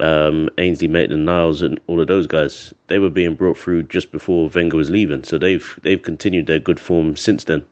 um, 0.00 0.48
Ainsley 0.58 0.88
Maitland 0.88 1.26
Niles, 1.26 1.62
and 1.62 1.78
all 1.86 2.00
of 2.00 2.08
those 2.08 2.26
guys. 2.26 2.74
They 2.88 2.98
were 2.98 3.10
being 3.10 3.34
brought 3.34 3.58
through 3.58 3.84
just 3.84 4.10
before 4.10 4.48
Wenger 4.48 4.76
was 4.76 4.90
leaving, 4.90 5.22
so 5.24 5.38
they've 5.38 5.78
they've 5.82 6.02
continued 6.02 6.46
their 6.46 6.58
good 6.58 6.80
form 6.80 7.16
since 7.16 7.44
then. 7.44 7.64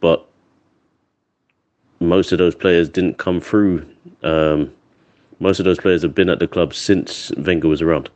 But 0.00 0.26
most 2.00 2.32
of 2.32 2.38
those 2.38 2.54
players 2.54 2.88
didn't 2.88 3.18
come 3.18 3.40
through. 3.40 3.86
Um, 4.22 4.72
most 5.40 5.58
of 5.60 5.64
those 5.64 5.78
players 5.78 6.02
have 6.02 6.14
been 6.14 6.28
at 6.28 6.38
the 6.38 6.48
club 6.48 6.74
since 6.74 7.30
Wenger 7.36 7.68
was 7.68 7.82
around. 7.82 8.08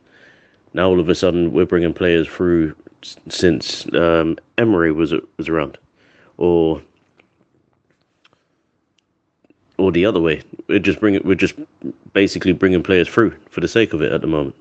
Now 0.73 0.89
all 0.89 0.99
of 0.99 1.09
a 1.09 1.15
sudden 1.15 1.53
we're 1.53 1.65
bringing 1.65 1.93
players 1.93 2.27
through 2.27 2.75
since 3.29 3.85
um, 3.93 4.37
Emery 4.57 4.91
was 4.91 5.13
was 5.37 5.47
around 5.47 5.77
or 6.37 6.81
or 9.77 9.91
the 9.91 10.05
other 10.05 10.19
way. 10.19 10.41
We're 10.67 10.79
just 10.79 10.99
bringing, 10.99 11.21
we're 11.23 11.35
just 11.35 11.55
basically 12.13 12.53
bringing 12.53 12.83
players 12.83 13.07
through 13.07 13.37
for 13.49 13.61
the 13.61 13.67
sake 13.67 13.93
of 13.93 14.01
it 14.01 14.11
at 14.11 14.21
the 14.21 14.27
moment. 14.27 14.55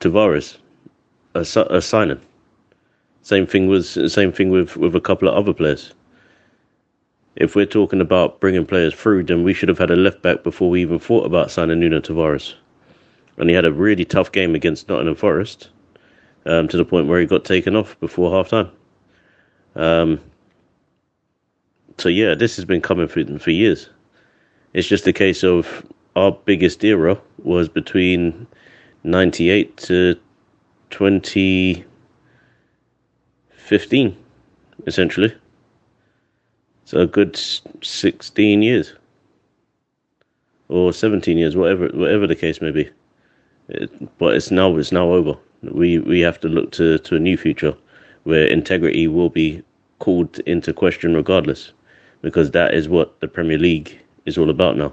Tavares, 0.00 0.58
a, 1.34 1.40
a 1.40 1.82
signing. 1.82 2.20
Same 3.22 3.46
thing 3.46 3.68
was 3.68 3.98
same 4.12 4.32
thing 4.32 4.50
with 4.50 4.76
with 4.76 4.96
a 4.96 5.00
couple 5.00 5.28
of 5.28 5.34
other 5.34 5.52
players. 5.52 5.92
If 7.36 7.54
we're 7.54 7.66
talking 7.66 8.00
about 8.00 8.40
bringing 8.40 8.66
players 8.66 8.94
through, 8.94 9.24
then 9.24 9.42
we 9.42 9.54
should 9.54 9.68
have 9.68 9.78
had 9.78 9.90
a 9.90 9.96
left 9.96 10.20
back 10.22 10.42
before 10.42 10.68
we 10.68 10.82
even 10.82 10.98
thought 10.98 11.24
about 11.24 11.50
signing 11.50 11.80
Nuno 11.80 12.00
Tavares. 12.00 12.54
And 13.38 13.48
he 13.48 13.56
had 13.56 13.64
a 13.64 13.72
really 13.72 14.04
tough 14.04 14.32
game 14.32 14.54
against 14.54 14.88
Nottingham 14.88 15.14
Forest, 15.14 15.70
um, 16.44 16.68
to 16.68 16.76
the 16.76 16.84
point 16.84 17.06
where 17.06 17.20
he 17.20 17.26
got 17.26 17.44
taken 17.44 17.74
off 17.74 17.98
before 18.00 18.30
half 18.30 18.50
time. 18.50 18.70
Um, 19.76 20.20
so 21.98 22.08
yeah, 22.08 22.34
this 22.34 22.56
has 22.56 22.64
been 22.64 22.80
coming 22.80 23.08
for 23.08 23.24
for 23.38 23.50
years. 23.50 23.88
It's 24.74 24.88
just 24.88 25.06
a 25.06 25.12
case 25.12 25.42
of 25.42 25.86
our 26.16 26.32
biggest 26.32 26.84
era 26.84 27.20
was 27.42 27.68
between 27.68 28.46
ninety 29.04 29.50
eight 29.50 29.76
to 29.78 30.16
twenty 30.90 31.84
fifteen, 33.50 34.16
essentially. 34.86 35.34
So 36.84 37.00
a 37.00 37.06
good 37.06 37.40
sixteen 37.82 38.62
years, 38.62 38.94
or 40.68 40.92
seventeen 40.92 41.38
years, 41.38 41.56
whatever 41.56 41.88
whatever 41.88 42.26
the 42.26 42.36
case 42.36 42.60
may 42.60 42.70
be. 42.70 42.90
It, 43.68 44.18
but 44.18 44.34
it's 44.34 44.50
now 44.50 44.76
it's 44.76 44.92
now 44.92 45.12
over. 45.12 45.36
We 45.62 45.98
we 45.98 46.20
have 46.20 46.40
to 46.40 46.48
look 46.48 46.72
to, 46.72 46.98
to 46.98 47.16
a 47.16 47.20
new 47.20 47.36
future 47.36 47.74
where 48.24 48.46
integrity 48.46 49.08
will 49.08 49.30
be 49.30 49.62
called 50.00 50.40
into 50.40 50.72
question 50.72 51.14
regardless, 51.14 51.72
because 52.22 52.52
that 52.52 52.72
is 52.72 52.88
what 52.88 53.20
the 53.20 53.28
Premier 53.28 53.58
League 53.58 53.98
is 54.24 54.38
all 54.38 54.48
about 54.48 54.76
now. 54.76 54.92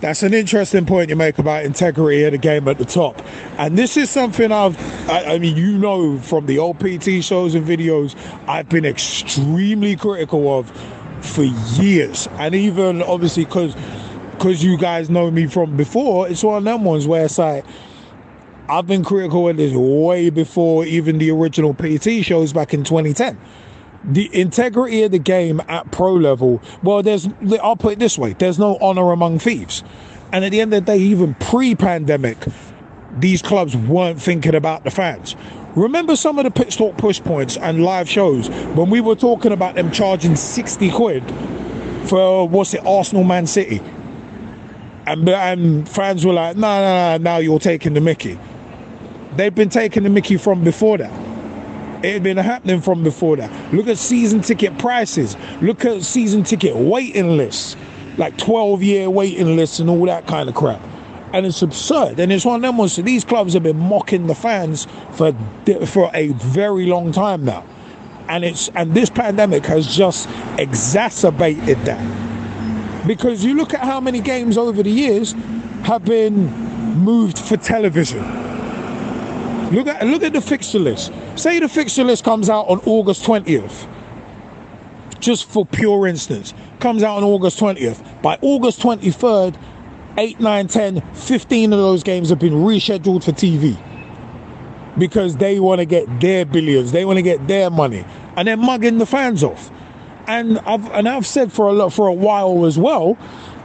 That's 0.00 0.22
an 0.22 0.34
interesting 0.34 0.84
point 0.84 1.08
you 1.08 1.16
make 1.16 1.38
about 1.38 1.64
integrity 1.64 2.24
of 2.24 2.32
the 2.32 2.38
game 2.38 2.68
at 2.68 2.78
the 2.78 2.84
top. 2.84 3.24
And 3.58 3.78
this 3.78 3.96
is 3.96 4.10
something 4.10 4.52
I've, 4.52 4.78
I, 5.08 5.34
I, 5.34 5.38
mean, 5.38 5.56
you 5.56 5.78
know, 5.78 6.18
from 6.18 6.46
the 6.46 6.58
old 6.58 6.78
PT 6.78 7.24
shows 7.24 7.54
and 7.54 7.66
videos, 7.66 8.14
I've 8.46 8.68
been 8.68 8.84
extremely 8.84 9.96
critical 9.96 10.58
of 10.58 10.70
for 11.22 11.44
years. 11.44 12.28
And 12.32 12.54
even 12.54 13.02
obviously, 13.02 13.46
because 13.46 13.74
because 14.32 14.62
you 14.62 14.76
guys 14.76 15.08
know 15.08 15.30
me 15.30 15.46
from 15.46 15.76
before, 15.76 16.28
it's 16.28 16.42
one 16.42 16.58
of 16.58 16.64
them 16.64 16.84
ones 16.84 17.06
where 17.06 17.24
it's 17.24 17.38
like, 17.38 17.64
I've 18.68 18.86
been 18.86 19.04
critical 19.04 19.48
of 19.48 19.56
this 19.56 19.72
way 19.74 20.28
before 20.28 20.84
even 20.84 21.18
the 21.18 21.30
original 21.30 21.72
PT 21.72 22.24
shows 22.24 22.52
back 22.52 22.74
in 22.74 22.82
2010 22.82 23.38
the 24.04 24.28
integrity 24.38 25.02
of 25.02 25.12
the 25.12 25.18
game 25.18 25.60
at 25.68 25.90
pro 25.90 26.14
level, 26.14 26.60
well, 26.82 27.02
there's, 27.02 27.28
I'll 27.62 27.76
put 27.76 27.94
it 27.94 27.98
this 27.98 28.18
way 28.18 28.34
there's 28.34 28.58
no 28.58 28.76
honor 28.80 29.12
among 29.12 29.38
thieves. 29.38 29.82
And 30.32 30.44
at 30.44 30.50
the 30.50 30.60
end 30.60 30.74
of 30.74 30.84
the 30.84 30.92
day, 30.92 30.98
even 30.98 31.34
pre 31.36 31.74
pandemic, 31.74 32.36
these 33.18 33.40
clubs 33.40 33.76
weren't 33.76 34.20
thinking 34.20 34.54
about 34.54 34.84
the 34.84 34.90
fans. 34.90 35.36
Remember 35.76 36.16
some 36.16 36.38
of 36.38 36.44
the 36.44 36.50
pit 36.50 36.72
stop 36.72 36.96
push 36.98 37.20
points 37.20 37.56
and 37.56 37.82
live 37.82 38.08
shows 38.08 38.48
when 38.74 38.90
we 38.90 39.00
were 39.00 39.16
talking 39.16 39.52
about 39.52 39.74
them 39.74 39.90
charging 39.90 40.36
60 40.36 40.90
quid 40.90 41.22
for, 42.08 42.48
what's 42.48 42.74
it, 42.74 42.84
Arsenal 42.86 43.24
Man 43.24 43.46
City? 43.46 43.80
And, 45.06 45.28
and 45.28 45.88
fans 45.88 46.24
were 46.24 46.32
like, 46.32 46.56
no, 46.56 46.80
no, 46.80 47.18
no, 47.18 47.22
now 47.22 47.36
you're 47.38 47.58
taking 47.58 47.94
the 47.94 48.00
Mickey. 48.00 48.38
They've 49.36 49.54
been 49.54 49.68
taking 49.68 50.04
the 50.04 50.10
Mickey 50.10 50.36
from 50.36 50.62
before 50.62 50.98
that. 50.98 51.33
It 52.04 52.12
had 52.12 52.22
been 52.22 52.36
happening 52.36 52.82
from 52.82 53.02
before 53.02 53.36
that. 53.36 53.72
Look 53.72 53.88
at 53.88 53.96
season 53.96 54.42
ticket 54.42 54.76
prices. 54.76 55.38
Look 55.62 55.86
at 55.86 56.02
season 56.02 56.42
ticket 56.42 56.76
waiting 56.76 57.38
lists, 57.38 57.76
like 58.18 58.36
12 58.36 58.82
year 58.82 59.08
waiting 59.08 59.56
lists 59.56 59.78
and 59.78 59.88
all 59.88 60.04
that 60.04 60.26
kind 60.26 60.50
of 60.50 60.54
crap. 60.54 60.82
And 61.32 61.46
it's 61.46 61.62
absurd. 61.62 62.20
And 62.20 62.30
it's 62.30 62.44
one 62.44 62.56
of 62.56 62.62
them 62.62 62.76
ones. 62.76 62.92
So 62.92 63.00
these 63.00 63.24
clubs 63.24 63.54
have 63.54 63.62
been 63.62 63.78
mocking 63.78 64.26
the 64.26 64.34
fans 64.34 64.86
for 65.12 65.32
for 65.86 66.10
a 66.12 66.28
very 66.32 66.84
long 66.84 67.10
time 67.10 67.42
now. 67.42 67.64
And 68.28 68.44
it's 68.44 68.68
and 68.74 68.94
this 68.94 69.08
pandemic 69.08 69.64
has 69.64 69.96
just 69.96 70.28
exacerbated 70.58 71.78
that. 71.86 73.06
Because 73.06 73.42
you 73.42 73.54
look 73.54 73.72
at 73.72 73.80
how 73.80 73.98
many 73.98 74.20
games 74.20 74.58
over 74.58 74.82
the 74.82 74.90
years 74.90 75.32
have 75.84 76.04
been 76.04 76.52
moved 77.02 77.38
for 77.38 77.56
television 77.56 78.44
Look 79.74 79.88
at 79.88 80.06
look 80.06 80.22
at 80.22 80.32
the 80.32 80.40
fixture 80.40 80.78
list. 80.78 81.10
Say 81.36 81.58
the 81.58 81.68
fixture 81.68 82.04
list 82.04 82.24
comes 82.24 82.48
out 82.48 82.68
on 82.68 82.78
August 82.86 83.24
20th. 83.24 83.88
Just 85.18 85.48
for 85.48 85.66
pure 85.66 86.06
instance, 86.06 86.54
comes 86.78 87.02
out 87.02 87.16
on 87.16 87.24
August 87.24 87.58
20th. 87.58 88.22
By 88.22 88.38
August 88.40 88.80
23rd, 88.80 89.56
8, 90.16 90.38
9, 90.38 90.68
10, 90.68 91.00
15 91.14 91.72
of 91.72 91.78
those 91.78 92.02
games 92.04 92.30
have 92.30 92.38
been 92.38 92.52
rescheduled 92.52 93.24
for 93.24 93.32
TV. 93.32 93.76
Because 94.96 95.36
they 95.38 95.58
want 95.58 95.80
to 95.80 95.84
get 95.84 96.20
their 96.20 96.44
billions, 96.44 96.92
they 96.92 97.04
want 97.04 97.16
to 97.16 97.22
get 97.22 97.48
their 97.48 97.68
money, 97.68 98.04
and 98.36 98.46
they're 98.46 98.56
mugging 98.56 98.98
the 98.98 99.06
fans 99.06 99.42
off. 99.42 99.72
And 100.28 100.60
I've 100.60 100.88
and 100.92 101.08
I've 101.08 101.26
said 101.26 101.52
for 101.52 101.66
a 101.66 101.72
lot 101.72 101.92
for 101.92 102.06
a 102.06 102.12
while 102.12 102.64
as 102.64 102.78
well, 102.78 103.18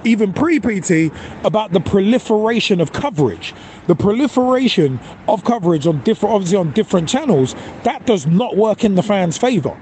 even 0.04 0.34
pre-PT, 0.34 1.14
about 1.44 1.72
the 1.72 1.80
proliferation 1.80 2.82
of 2.82 2.94
coverage 2.94 3.54
the 3.90 3.96
proliferation 3.96 5.00
of 5.28 5.44
coverage 5.44 5.88
on 5.88 6.00
different, 6.04 6.36
obviously 6.36 6.58
on 6.58 6.72
different 6.74 7.10
channels, 7.10 7.56
that 7.84 8.06
does 8.06 8.28
not 8.28 8.56
work 8.56 8.84
in 8.84 8.94
the 8.94 9.02
fans' 9.02 9.36
favour. 9.36 9.76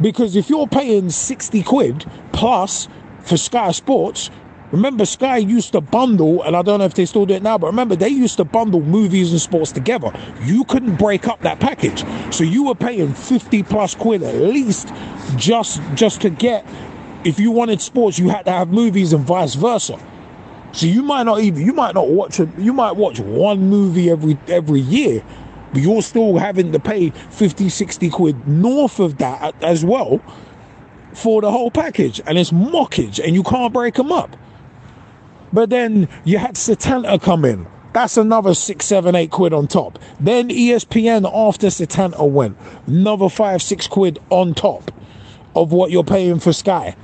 Because 0.00 0.34
if 0.34 0.50
you're 0.50 0.66
paying 0.66 1.10
60 1.10 1.62
quid 1.62 2.04
plus 2.32 2.88
for 3.20 3.36
Sky 3.36 3.70
Sports, 3.70 4.32
remember 4.72 5.06
Sky 5.06 5.36
used 5.36 5.70
to 5.74 5.80
bundle, 5.80 6.42
and 6.42 6.56
I 6.56 6.62
don't 6.62 6.80
know 6.80 6.86
if 6.86 6.94
they 6.94 7.06
still 7.06 7.24
do 7.24 7.34
it 7.34 7.42
now, 7.44 7.56
but 7.56 7.68
remember 7.68 7.94
they 7.94 8.08
used 8.08 8.36
to 8.38 8.44
bundle 8.44 8.80
movies 8.80 9.30
and 9.30 9.40
sports 9.40 9.70
together. 9.70 10.12
You 10.42 10.64
couldn't 10.64 10.96
break 10.96 11.28
up 11.28 11.40
that 11.42 11.60
package. 11.60 12.04
So 12.34 12.42
you 12.42 12.64
were 12.64 12.74
paying 12.74 13.14
50 13.14 13.62
plus 13.62 13.94
quid 13.94 14.24
at 14.24 14.34
least 14.34 14.92
just 15.36 15.80
just 15.94 16.20
to 16.22 16.30
get 16.30 16.66
if 17.24 17.38
you 17.38 17.52
wanted 17.52 17.80
sports, 17.80 18.18
you 18.18 18.28
had 18.28 18.46
to 18.46 18.50
have 18.50 18.70
movies 18.70 19.12
and 19.12 19.24
vice 19.24 19.54
versa. 19.54 20.00
So 20.72 20.86
you 20.86 21.02
might 21.02 21.24
not 21.24 21.40
even 21.40 21.64
you 21.64 21.72
might 21.72 21.94
not 21.94 22.08
watch 22.08 22.40
a, 22.40 22.48
you 22.58 22.72
might 22.72 22.92
watch 22.92 23.20
one 23.20 23.68
movie 23.68 24.10
every 24.10 24.38
every 24.48 24.80
year, 24.80 25.22
but 25.72 25.82
you're 25.82 26.02
still 26.02 26.38
having 26.38 26.72
to 26.72 26.80
pay 26.80 27.10
50, 27.10 27.68
60 27.68 28.10
quid 28.10 28.48
north 28.48 28.98
of 28.98 29.18
that 29.18 29.54
as 29.62 29.84
well 29.84 30.20
for 31.12 31.42
the 31.42 31.50
whole 31.50 31.70
package, 31.70 32.20
and 32.26 32.38
it's 32.38 32.50
mockage, 32.50 33.22
and 33.22 33.34
you 33.34 33.42
can't 33.42 33.72
break 33.72 33.94
them 33.94 34.10
up. 34.10 34.34
But 35.52 35.68
then 35.68 36.08
you 36.24 36.38
had 36.38 36.54
Setanta 36.54 37.20
come 37.20 37.44
in. 37.44 37.66
That's 37.92 38.16
another 38.16 38.54
six, 38.54 38.86
seven, 38.86 39.14
eight 39.14 39.30
quid 39.30 39.52
on 39.52 39.66
top. 39.68 39.98
Then 40.18 40.48
ESPN 40.48 41.30
after 41.30 41.66
Setanta 41.66 42.26
went, 42.26 42.56
another 42.86 43.28
five, 43.28 43.60
six 43.60 43.86
quid 43.86 44.18
on 44.30 44.54
top 44.54 44.90
of 45.54 45.72
what 45.72 45.90
you're 45.90 46.04
paying 46.04 46.40
for 46.40 46.54
Sky. 46.54 46.96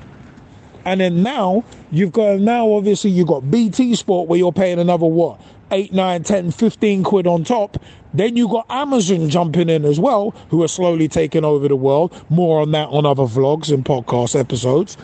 And 0.88 1.02
then 1.02 1.22
now 1.22 1.64
you've 1.90 2.12
got 2.12 2.40
now 2.40 2.72
obviously 2.72 3.10
you've 3.10 3.28
got 3.28 3.50
BT 3.50 3.94
Sport 3.94 4.26
where 4.26 4.38
you're 4.38 4.54
paying 4.54 4.78
another 4.78 5.04
what? 5.04 5.38
8, 5.70 5.92
9, 5.92 6.22
10, 6.22 6.50
15 6.50 7.04
quid 7.04 7.26
on 7.26 7.44
top. 7.44 7.76
Then 8.14 8.38
you've 8.38 8.48
got 8.50 8.64
Amazon 8.70 9.28
jumping 9.28 9.68
in 9.68 9.84
as 9.84 10.00
well, 10.00 10.30
who 10.48 10.62
are 10.62 10.68
slowly 10.68 11.06
taking 11.06 11.44
over 11.44 11.68
the 11.68 11.76
world. 11.76 12.24
More 12.30 12.62
on 12.62 12.70
that 12.70 12.88
on 12.88 13.04
other 13.04 13.24
vlogs 13.24 13.70
and 13.70 13.84
podcast 13.84 14.34
episodes. 14.34 14.96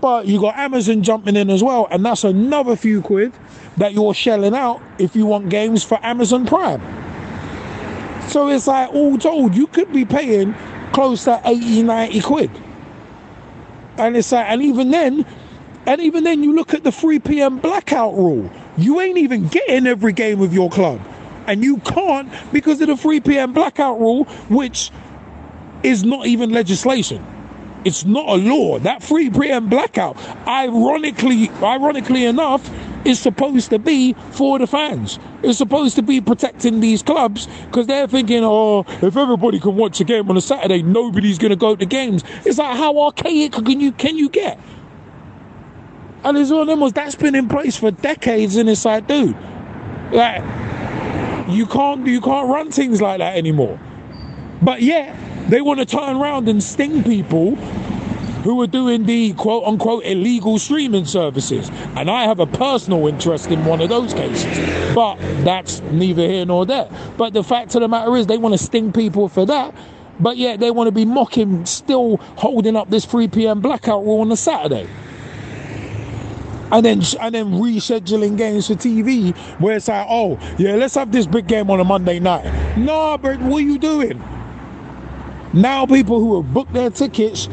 But 0.00 0.26
you've 0.26 0.42
got 0.42 0.56
Amazon 0.58 1.04
jumping 1.04 1.36
in 1.36 1.50
as 1.50 1.62
well, 1.62 1.86
and 1.92 2.04
that's 2.04 2.24
another 2.24 2.74
few 2.74 3.00
quid 3.00 3.32
that 3.76 3.92
you're 3.92 4.14
shelling 4.14 4.56
out 4.56 4.82
if 4.98 5.14
you 5.14 5.24
want 5.24 5.50
games 5.50 5.84
for 5.84 6.04
Amazon 6.04 6.46
Prime. 6.46 6.82
So 8.28 8.48
it's 8.48 8.66
like 8.66 8.92
all 8.92 9.16
told, 9.18 9.54
you 9.54 9.68
could 9.68 9.92
be 9.92 10.04
paying 10.04 10.56
close 10.92 11.22
to 11.24 11.40
80, 11.44 11.84
90 11.84 12.20
quid 12.22 12.50
and 13.98 14.16
it's 14.16 14.32
like, 14.32 14.46
and 14.48 14.62
even 14.62 14.90
then, 14.90 15.26
and 15.86 16.00
even 16.00 16.24
then, 16.24 16.42
you 16.42 16.54
look 16.54 16.74
at 16.74 16.84
the 16.84 16.92
3 16.92 17.18
p.m. 17.20 17.58
blackout 17.58 18.14
rule. 18.14 18.50
You 18.76 19.00
ain't 19.00 19.18
even 19.18 19.48
getting 19.48 19.86
every 19.86 20.12
game 20.12 20.42
of 20.42 20.52
your 20.52 20.68
club. 20.68 21.00
And 21.46 21.64
you 21.64 21.78
can't 21.78 22.30
because 22.52 22.80
of 22.82 22.88
the 22.88 22.96
3 22.96 23.20
p.m. 23.20 23.54
blackout 23.54 23.98
rule, 23.98 24.24
which 24.50 24.90
is 25.82 26.04
not 26.04 26.26
even 26.26 26.50
legislation. 26.50 27.24
It's 27.84 28.04
not 28.04 28.28
a 28.28 28.34
law. 28.34 28.78
That 28.80 29.02
3 29.02 29.30
p.m. 29.30 29.70
blackout, 29.70 30.18
ironically, 30.46 31.48
ironically 31.62 32.26
enough, 32.26 32.68
is 33.08 33.18
supposed 33.18 33.70
to 33.70 33.78
be 33.78 34.12
for 34.12 34.58
the 34.58 34.66
fans. 34.66 35.18
It's 35.42 35.58
supposed 35.58 35.96
to 35.96 36.02
be 36.02 36.20
protecting 36.20 36.80
these 36.80 37.02
clubs 37.02 37.48
because 37.66 37.86
they're 37.86 38.06
thinking, 38.06 38.44
oh, 38.44 38.84
if 39.02 39.16
everybody 39.16 39.58
can 39.58 39.76
watch 39.76 40.00
a 40.00 40.04
game 40.04 40.28
on 40.30 40.36
a 40.36 40.40
Saturday, 40.40 40.82
nobody's 40.82 41.38
going 41.38 41.50
to 41.50 41.56
go 41.56 41.74
to 41.74 41.86
games. 41.86 42.22
It's 42.44 42.58
like 42.58 42.76
how 42.76 43.00
archaic 43.00 43.52
can 43.52 43.80
you 43.80 43.92
can 43.92 44.16
you 44.16 44.28
get? 44.28 44.60
And 46.24 46.36
it's 46.36 46.50
one 46.50 46.62
of 46.62 46.66
them 46.66 46.80
was 46.80 46.92
that's 46.92 47.14
been 47.14 47.34
in 47.34 47.48
place 47.48 47.76
for 47.76 47.90
decades, 47.90 48.56
and 48.56 48.68
it's 48.68 48.84
like, 48.84 49.06
dude, 49.06 49.36
like 50.12 50.42
you 51.48 51.66
can't 51.66 52.06
you 52.06 52.20
can't 52.20 52.48
run 52.48 52.70
things 52.70 53.00
like 53.00 53.18
that 53.18 53.36
anymore. 53.36 53.80
But 54.60 54.82
yeah, 54.82 55.16
they 55.48 55.60
want 55.60 55.78
to 55.80 55.86
turn 55.86 56.16
around 56.16 56.48
and 56.48 56.62
sting 56.62 57.04
people 57.04 57.56
who 58.42 58.60
are 58.62 58.66
doing 58.66 59.04
the 59.04 59.32
quote 59.34 59.64
unquote 59.64 60.04
illegal 60.04 60.58
streaming 60.58 61.04
services. 61.04 61.70
And 61.96 62.10
I 62.10 62.24
have 62.24 62.40
a 62.40 62.46
personal 62.46 63.06
interest 63.06 63.50
in 63.50 63.64
one 63.64 63.80
of 63.80 63.88
those 63.88 64.14
cases. 64.14 64.94
But 64.94 65.16
that's 65.44 65.80
neither 65.92 66.26
here 66.26 66.46
nor 66.46 66.66
there. 66.66 66.88
But 67.16 67.32
the 67.32 67.44
fact 67.44 67.74
of 67.74 67.80
the 67.82 67.88
matter 67.88 68.16
is, 68.16 68.26
they 68.26 68.38
want 68.38 68.54
to 68.54 68.58
sting 68.58 68.92
people 68.92 69.28
for 69.28 69.46
that. 69.46 69.74
But 70.20 70.36
yet 70.36 70.60
they 70.60 70.70
want 70.70 70.88
to 70.88 70.92
be 70.92 71.04
mocking, 71.04 71.64
still 71.66 72.16
holding 72.36 72.74
up 72.74 72.90
this 72.90 73.04
3 73.04 73.28
p.m. 73.28 73.60
blackout 73.60 74.04
rule 74.04 74.20
on 74.20 74.32
a 74.32 74.36
Saturday 74.36 74.88
and 76.70 76.84
then 76.84 77.02
and 77.20 77.34
then 77.34 77.52
rescheduling 77.52 78.36
games 78.36 78.66
for 78.66 78.74
TV 78.74 79.36
where 79.60 79.76
it's 79.76 79.88
like, 79.88 80.06
oh 80.08 80.38
yeah, 80.58 80.74
let's 80.74 80.94
have 80.94 81.12
this 81.12 81.26
big 81.26 81.46
game 81.46 81.70
on 81.70 81.80
a 81.80 81.84
Monday 81.84 82.18
night. 82.18 82.44
Nah, 82.76 83.16
but 83.16 83.40
what 83.40 83.62
are 83.62 83.66
you 83.66 83.78
doing? 83.78 84.22
Now 85.54 85.86
people 85.86 86.20
who 86.20 86.42
have 86.42 86.52
booked 86.52 86.72
their 86.74 86.90
tickets 86.90 87.48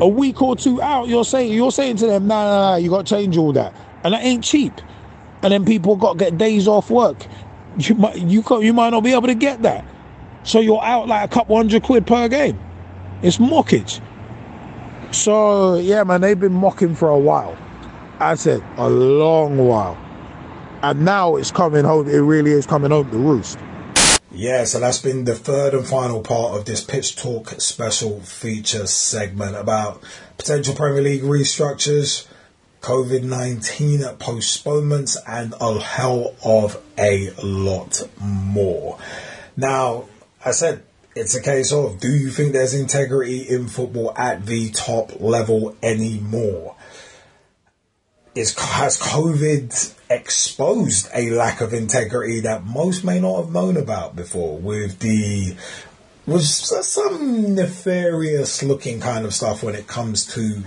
a 0.00 0.08
week 0.08 0.40
or 0.42 0.56
two 0.56 0.80
out, 0.82 1.08
you're 1.08 1.24
saying 1.24 1.52
you're 1.52 1.72
saying 1.72 1.96
to 1.96 2.06
them, 2.06 2.26
nah, 2.26 2.44
nah, 2.44 2.70
nah, 2.70 2.76
you 2.76 2.90
got 2.90 3.06
to 3.06 3.14
change 3.14 3.36
all 3.36 3.52
that, 3.52 3.74
and 4.04 4.14
that 4.14 4.22
ain't 4.24 4.44
cheap. 4.44 4.72
And 5.42 5.52
then 5.52 5.64
people 5.64 5.96
got 5.96 6.18
to 6.18 6.24
get 6.24 6.38
days 6.38 6.68
off 6.68 6.90
work. 6.90 7.26
You 7.78 7.94
might 7.94 8.16
you 8.16 8.42
you 8.60 8.72
might 8.72 8.90
not 8.90 9.02
be 9.02 9.12
able 9.12 9.28
to 9.28 9.34
get 9.34 9.62
that, 9.62 9.84
so 10.42 10.60
you're 10.60 10.82
out 10.82 11.08
like 11.08 11.24
a 11.24 11.32
couple 11.32 11.56
hundred 11.56 11.82
quid 11.82 12.06
per 12.06 12.28
game. 12.28 12.58
It's 13.22 13.38
mockage. 13.38 14.00
So 15.12 15.76
yeah, 15.76 16.04
man, 16.04 16.20
they've 16.20 16.38
been 16.38 16.52
mocking 16.52 16.94
for 16.94 17.08
a 17.08 17.18
while. 17.18 17.56
I 18.20 18.34
said 18.34 18.62
a 18.76 18.88
long 18.88 19.56
while. 19.56 19.96
And 20.82 21.04
now 21.04 21.36
it's 21.36 21.50
coming 21.50 21.84
home, 21.84 22.08
it 22.08 22.18
really 22.18 22.52
is 22.52 22.66
coming 22.66 22.90
home 22.90 23.10
to 23.10 23.18
roost. 23.18 23.58
Yeah, 24.32 24.62
so 24.62 24.78
that's 24.78 25.00
been 25.00 25.24
the 25.24 25.34
third 25.34 25.74
and 25.74 25.84
final 25.84 26.22
part 26.22 26.56
of 26.56 26.64
this 26.64 26.84
Pitch 26.84 27.16
Talk 27.16 27.50
special 27.60 28.20
feature 28.20 28.86
segment 28.86 29.56
about 29.56 30.04
potential 30.38 30.74
Premier 30.74 31.02
League 31.02 31.22
restructures, 31.22 32.28
COVID 32.80 33.24
19 33.24 34.04
postponements, 34.18 35.18
and 35.26 35.52
a 35.60 35.80
hell 35.80 36.36
of 36.44 36.80
a 36.96 37.30
lot 37.42 38.08
more. 38.20 39.00
Now, 39.56 40.04
I 40.44 40.52
said 40.52 40.84
it's 41.16 41.34
a 41.34 41.42
case 41.42 41.72
of 41.72 41.98
do 41.98 42.08
you 42.08 42.30
think 42.30 42.52
there's 42.52 42.72
integrity 42.72 43.40
in 43.48 43.66
football 43.66 44.12
at 44.16 44.46
the 44.46 44.70
top 44.70 45.20
level 45.20 45.76
anymore? 45.82 46.76
Is 48.34 48.58
has 48.58 48.98
COVID 48.98 49.94
exposed 50.08 51.08
a 51.14 51.30
lack 51.30 51.60
of 51.60 51.72
integrity 51.72 52.40
that 52.40 52.64
most 52.64 53.04
may 53.04 53.20
not 53.20 53.44
have 53.44 53.52
known 53.52 53.76
about 53.76 54.16
before 54.16 54.58
with 54.58 54.98
the 55.00 55.56
was 56.26 56.86
some 56.86 57.54
nefarious 57.54 58.62
looking 58.62 59.00
kind 59.00 59.24
of 59.24 59.34
stuff 59.34 59.62
when 59.62 59.74
it 59.74 59.86
comes 59.86 60.26
to 60.34 60.62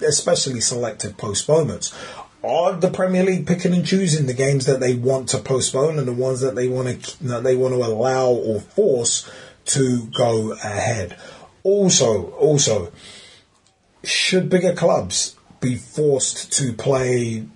especially 0.00 0.60
selective 0.60 1.16
postponements. 1.16 1.94
Are 2.42 2.74
the 2.74 2.90
Premier 2.90 3.24
League 3.24 3.46
picking 3.46 3.74
and 3.74 3.86
choosing 3.86 4.26
the 4.26 4.34
games 4.34 4.66
that 4.66 4.80
they 4.80 4.94
want 4.94 5.30
to 5.30 5.38
postpone 5.38 5.98
and 5.98 6.06
the 6.06 6.12
ones 6.12 6.40
that 6.40 6.54
they 6.54 6.68
want 6.68 7.02
to 7.02 7.24
that 7.24 7.42
they 7.42 7.56
want 7.56 7.74
to 7.74 7.82
allow 7.82 8.28
or 8.28 8.60
force 8.60 9.30
to 9.66 10.06
go 10.16 10.52
ahead? 10.52 11.18
Also, 11.62 12.30
also, 12.32 12.92
should 14.02 14.50
bigger 14.50 14.74
clubs 14.74 15.36
be 15.64 15.76
forced 15.76 16.52
to 16.52 16.72
play 16.72 17.46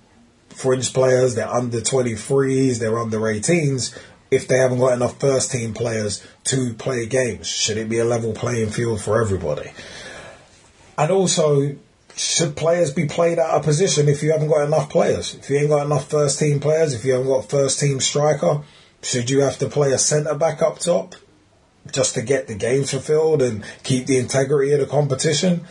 fringe 0.49 0.93
players, 0.93 1.35
they're 1.35 1.49
under 1.49 1.81
23s, 1.81 2.79
they're 2.79 2.99
under 2.99 3.19
18s, 3.19 3.97
if 4.31 4.49
they 4.49 4.59
haven't 4.59 4.79
got 4.79 4.95
enough 4.95 5.21
first 5.21 5.53
team 5.53 5.73
players 5.75 6.27
to 6.45 6.75
play 6.75 7.07
games? 7.07 7.47
Should 7.47 7.77
it 7.77 7.89
be 7.89 7.99
a 7.99 8.05
level 8.05 8.33
playing 8.33 8.71
field 8.71 9.01
for 9.01 9.21
everybody? 9.21 9.71
And 10.97 11.11
also, 11.13 11.77
should 12.17 12.57
players 12.57 12.93
be 12.93 13.07
played 13.07 13.39
out 13.39 13.55
of 13.55 13.63
position 13.63 14.09
if 14.09 14.23
you 14.23 14.33
haven't 14.33 14.49
got 14.49 14.67
enough 14.67 14.91
players? 14.91 15.35
If 15.35 15.49
you 15.49 15.59
ain't 15.59 15.69
got 15.69 15.87
enough 15.87 16.11
first 16.11 16.39
team 16.39 16.59
players, 16.59 16.95
if 16.95 17.05
you 17.05 17.13
haven't 17.13 17.29
got 17.29 17.49
first 17.49 17.79
team 17.79 18.01
striker, 18.01 18.63
should 19.03 19.31
you 19.31 19.43
have 19.43 19.59
to 19.59 19.69
play 19.69 19.93
a 19.93 19.99
centre 19.99 20.35
back 20.35 20.61
up 20.61 20.81
top 20.81 21.15
just 21.93 22.15
to 22.15 22.23
get 22.23 22.49
the 22.49 22.55
games 22.55 22.91
fulfilled 22.91 23.43
and 23.43 23.65
keep 23.85 24.07
the 24.07 24.19
integrity 24.19 24.73
of 24.73 24.81
the 24.81 24.87
competition? 24.87 25.65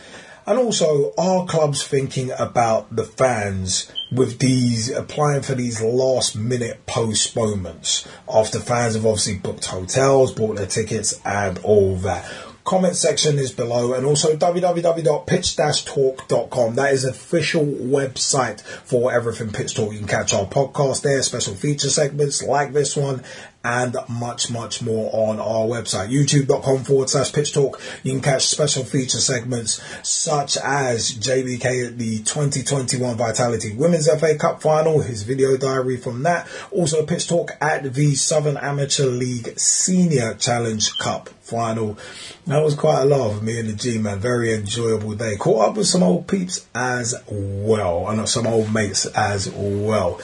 And 0.48 0.58
also, 0.58 1.12
are 1.18 1.44
clubs 1.44 1.86
thinking 1.86 2.30
about 2.38 2.96
the 2.96 3.04
fans 3.04 3.92
with 4.10 4.38
these 4.38 4.90
applying 4.90 5.42
for 5.42 5.54
these 5.54 5.82
last 5.82 6.36
minute 6.36 6.86
postponements 6.86 8.08
after 8.26 8.58
fans 8.58 8.94
have 8.94 9.04
obviously 9.04 9.36
booked 9.36 9.66
hotels, 9.66 10.32
bought 10.32 10.56
their 10.56 10.64
tickets, 10.64 11.20
and 11.22 11.58
all 11.58 11.96
that? 11.96 12.26
comment 12.64 12.96
section 12.96 13.38
is 13.38 13.50
below 13.50 13.94
and 13.94 14.04
also 14.04 14.36
www.pitch-talk.com 14.36 16.74
that 16.74 16.92
is 16.92 17.06
official 17.06 17.64
website 17.64 18.60
for 18.60 19.10
everything 19.10 19.50
pitch 19.50 19.74
talk 19.74 19.90
you 19.90 20.00
can 20.00 20.06
catch 20.06 20.34
our 20.34 20.44
podcast 20.44 21.00
there 21.00 21.22
special 21.22 21.54
feature 21.54 21.88
segments 21.88 22.42
like 22.42 22.74
this 22.74 22.94
one 22.94 23.24
and 23.68 23.94
much, 24.08 24.50
much 24.50 24.80
more 24.80 25.10
on 25.12 25.38
our 25.38 25.66
website, 25.66 26.08
youtube.com 26.08 26.84
forward 26.84 27.10
slash 27.10 27.30
pitch 27.34 27.52
talk. 27.52 27.78
You 28.02 28.12
can 28.12 28.22
catch 28.22 28.46
special 28.46 28.82
feature 28.82 29.18
segments 29.18 29.82
such 30.02 30.56
as 30.56 31.12
JBK 31.12 31.88
at 31.88 31.98
the 31.98 32.18
2021 32.20 33.16
Vitality 33.18 33.74
Women's 33.74 34.08
FA 34.08 34.38
Cup 34.38 34.62
final, 34.62 35.02
his 35.02 35.22
video 35.22 35.58
diary 35.58 35.98
from 35.98 36.22
that. 36.22 36.48
Also 36.70 37.04
pitch 37.04 37.28
talk 37.28 37.50
at 37.60 37.92
the 37.92 38.14
Southern 38.14 38.56
Amateur 38.56 39.06
League 39.06 39.58
Senior 39.58 40.32
Challenge 40.34 40.96
Cup 40.96 41.28
final. 41.42 41.98
That 42.46 42.62
was 42.62 42.74
quite 42.74 43.02
a 43.02 43.04
lot 43.04 43.30
of 43.30 43.42
me 43.42 43.60
and 43.60 43.68
the 43.68 43.74
G 43.74 43.98
man. 43.98 44.18
Very 44.18 44.54
enjoyable 44.54 45.14
day. 45.14 45.36
Caught 45.36 45.68
up 45.68 45.76
with 45.76 45.86
some 45.86 46.02
old 46.02 46.26
peeps 46.26 46.66
as 46.74 47.14
well, 47.28 48.06
uh, 48.06 48.12
and 48.12 48.28
some 48.28 48.46
old 48.46 48.72
mates 48.72 49.04
as 49.06 49.50
well. 49.50 50.20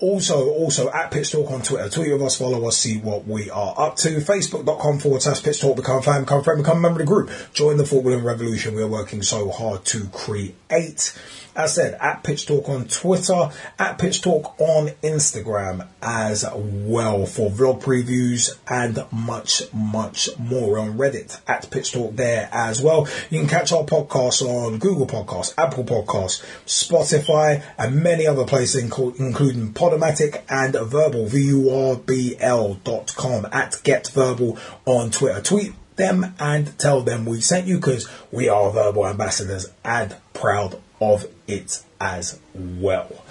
Also, 0.00 0.50
also 0.50 0.90
at 0.90 1.10
Pitch 1.10 1.30
Talk 1.30 1.50
on 1.50 1.60
Twitter. 1.62 1.88
Tweet 1.90 2.12
with 2.12 2.22
us, 2.22 2.38
follow 2.38 2.66
us, 2.66 2.78
see 2.78 2.98
what 2.98 3.26
we 3.26 3.50
are 3.50 3.74
up 3.76 3.96
to. 3.96 4.16
Facebook.com 4.16 4.98
forward 4.98 5.20
slash 5.20 5.42
Pitch 5.42 5.60
Talk. 5.60 5.76
Become 5.76 5.98
a 5.98 6.02
fan, 6.02 6.22
become 6.22 6.40
a 6.40 6.42
friend, 6.42 6.62
become 6.62 6.78
a 6.78 6.80
member 6.80 7.00
of 7.00 7.06
the 7.06 7.12
group. 7.12 7.30
Join 7.52 7.76
the 7.76 7.84
footballing 7.84 8.24
revolution 8.24 8.74
we 8.74 8.82
are 8.82 8.88
working 8.88 9.22
so 9.22 9.50
hard 9.50 9.84
to 9.86 10.06
create. 10.06 11.14
As 11.54 11.74
said, 11.74 11.98
at 12.00 12.22
Pitch 12.22 12.46
Talk 12.46 12.68
on 12.68 12.86
Twitter, 12.86 13.50
at 13.78 13.98
Pitch 13.98 14.22
Talk 14.22 14.58
on 14.58 14.88
Instagram 15.02 15.86
as 16.02 16.44
well 16.54 17.26
for 17.26 17.50
vlog 17.50 17.82
previews 17.82 18.56
and 18.66 19.04
much, 19.12 19.62
much 19.72 20.30
more 20.38 20.78
on 20.78 20.96
Reddit 20.96 21.40
at 21.46 21.70
Pitch 21.70 21.92
Talk 21.92 22.16
there 22.16 22.48
as 22.52 22.80
well. 22.80 23.06
You 23.28 23.40
can 23.40 23.48
catch 23.48 23.72
our 23.72 23.84
podcast 23.84 24.42
on 24.42 24.78
Google 24.78 25.06
Podcasts, 25.06 25.52
Apple 25.58 25.84
Podcasts, 25.84 26.42
Spotify, 26.66 27.62
and 27.76 28.02
many 28.02 28.26
other 28.26 28.44
places, 28.44 28.82
including 28.82 29.74
Podomatic 29.74 30.42
and 30.48 30.74
Verbal, 30.74 31.10
Vurbl, 31.10 31.28
V-U-R-B-L.com 31.28 33.48
at 33.52 33.80
Get 33.82 34.04
Vurbl 34.04 34.58
on 34.86 35.10
Twitter. 35.10 35.40
Tweet 35.40 35.72
them 35.96 36.34
and 36.38 36.78
tell 36.78 37.00
them 37.02 37.26
we 37.26 37.40
sent 37.40 37.66
you 37.66 37.74
because 37.76 38.08
we 38.30 38.48
are 38.48 38.70
Vurbl 38.70 39.10
ambassadors 39.10 39.66
and 39.84 40.16
proud 40.32 40.80
of 41.00 41.26
it 41.46 41.82
as 42.00 42.40
well. 42.54 43.24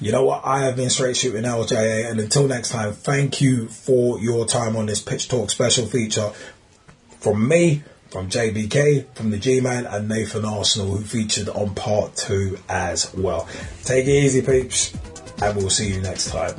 You 0.00 0.12
know 0.12 0.24
what? 0.24 0.42
I 0.44 0.60
have 0.60 0.76
been 0.76 0.90
straight 0.90 1.16
shooting 1.16 1.42
LJA, 1.44 2.10
and 2.10 2.20
until 2.20 2.46
next 2.48 2.68
time, 2.70 2.92
thank 2.92 3.40
you 3.40 3.68
for 3.68 4.20
your 4.20 4.46
time 4.46 4.76
on 4.76 4.84
this 4.86 5.00
Pitch 5.00 5.28
Talk 5.28 5.50
special 5.50 5.86
feature 5.86 6.32
from 7.20 7.48
me, 7.48 7.82
from 8.10 8.28
JBK, 8.28 9.06
from 9.14 9.30
the 9.30 9.38
G 9.38 9.60
Man, 9.60 9.86
and 9.86 10.08
Nathan 10.08 10.44
Arsenal, 10.44 10.96
who 10.96 11.02
featured 11.02 11.48
on 11.48 11.74
part 11.74 12.16
two 12.16 12.58
as 12.68 13.14
well. 13.14 13.48
Take 13.84 14.06
it 14.06 14.10
easy, 14.10 14.42
peeps, 14.42 14.92
and 15.40 15.56
we'll 15.56 15.70
see 15.70 15.94
you 15.94 16.00
next 16.00 16.30
time. 16.30 16.56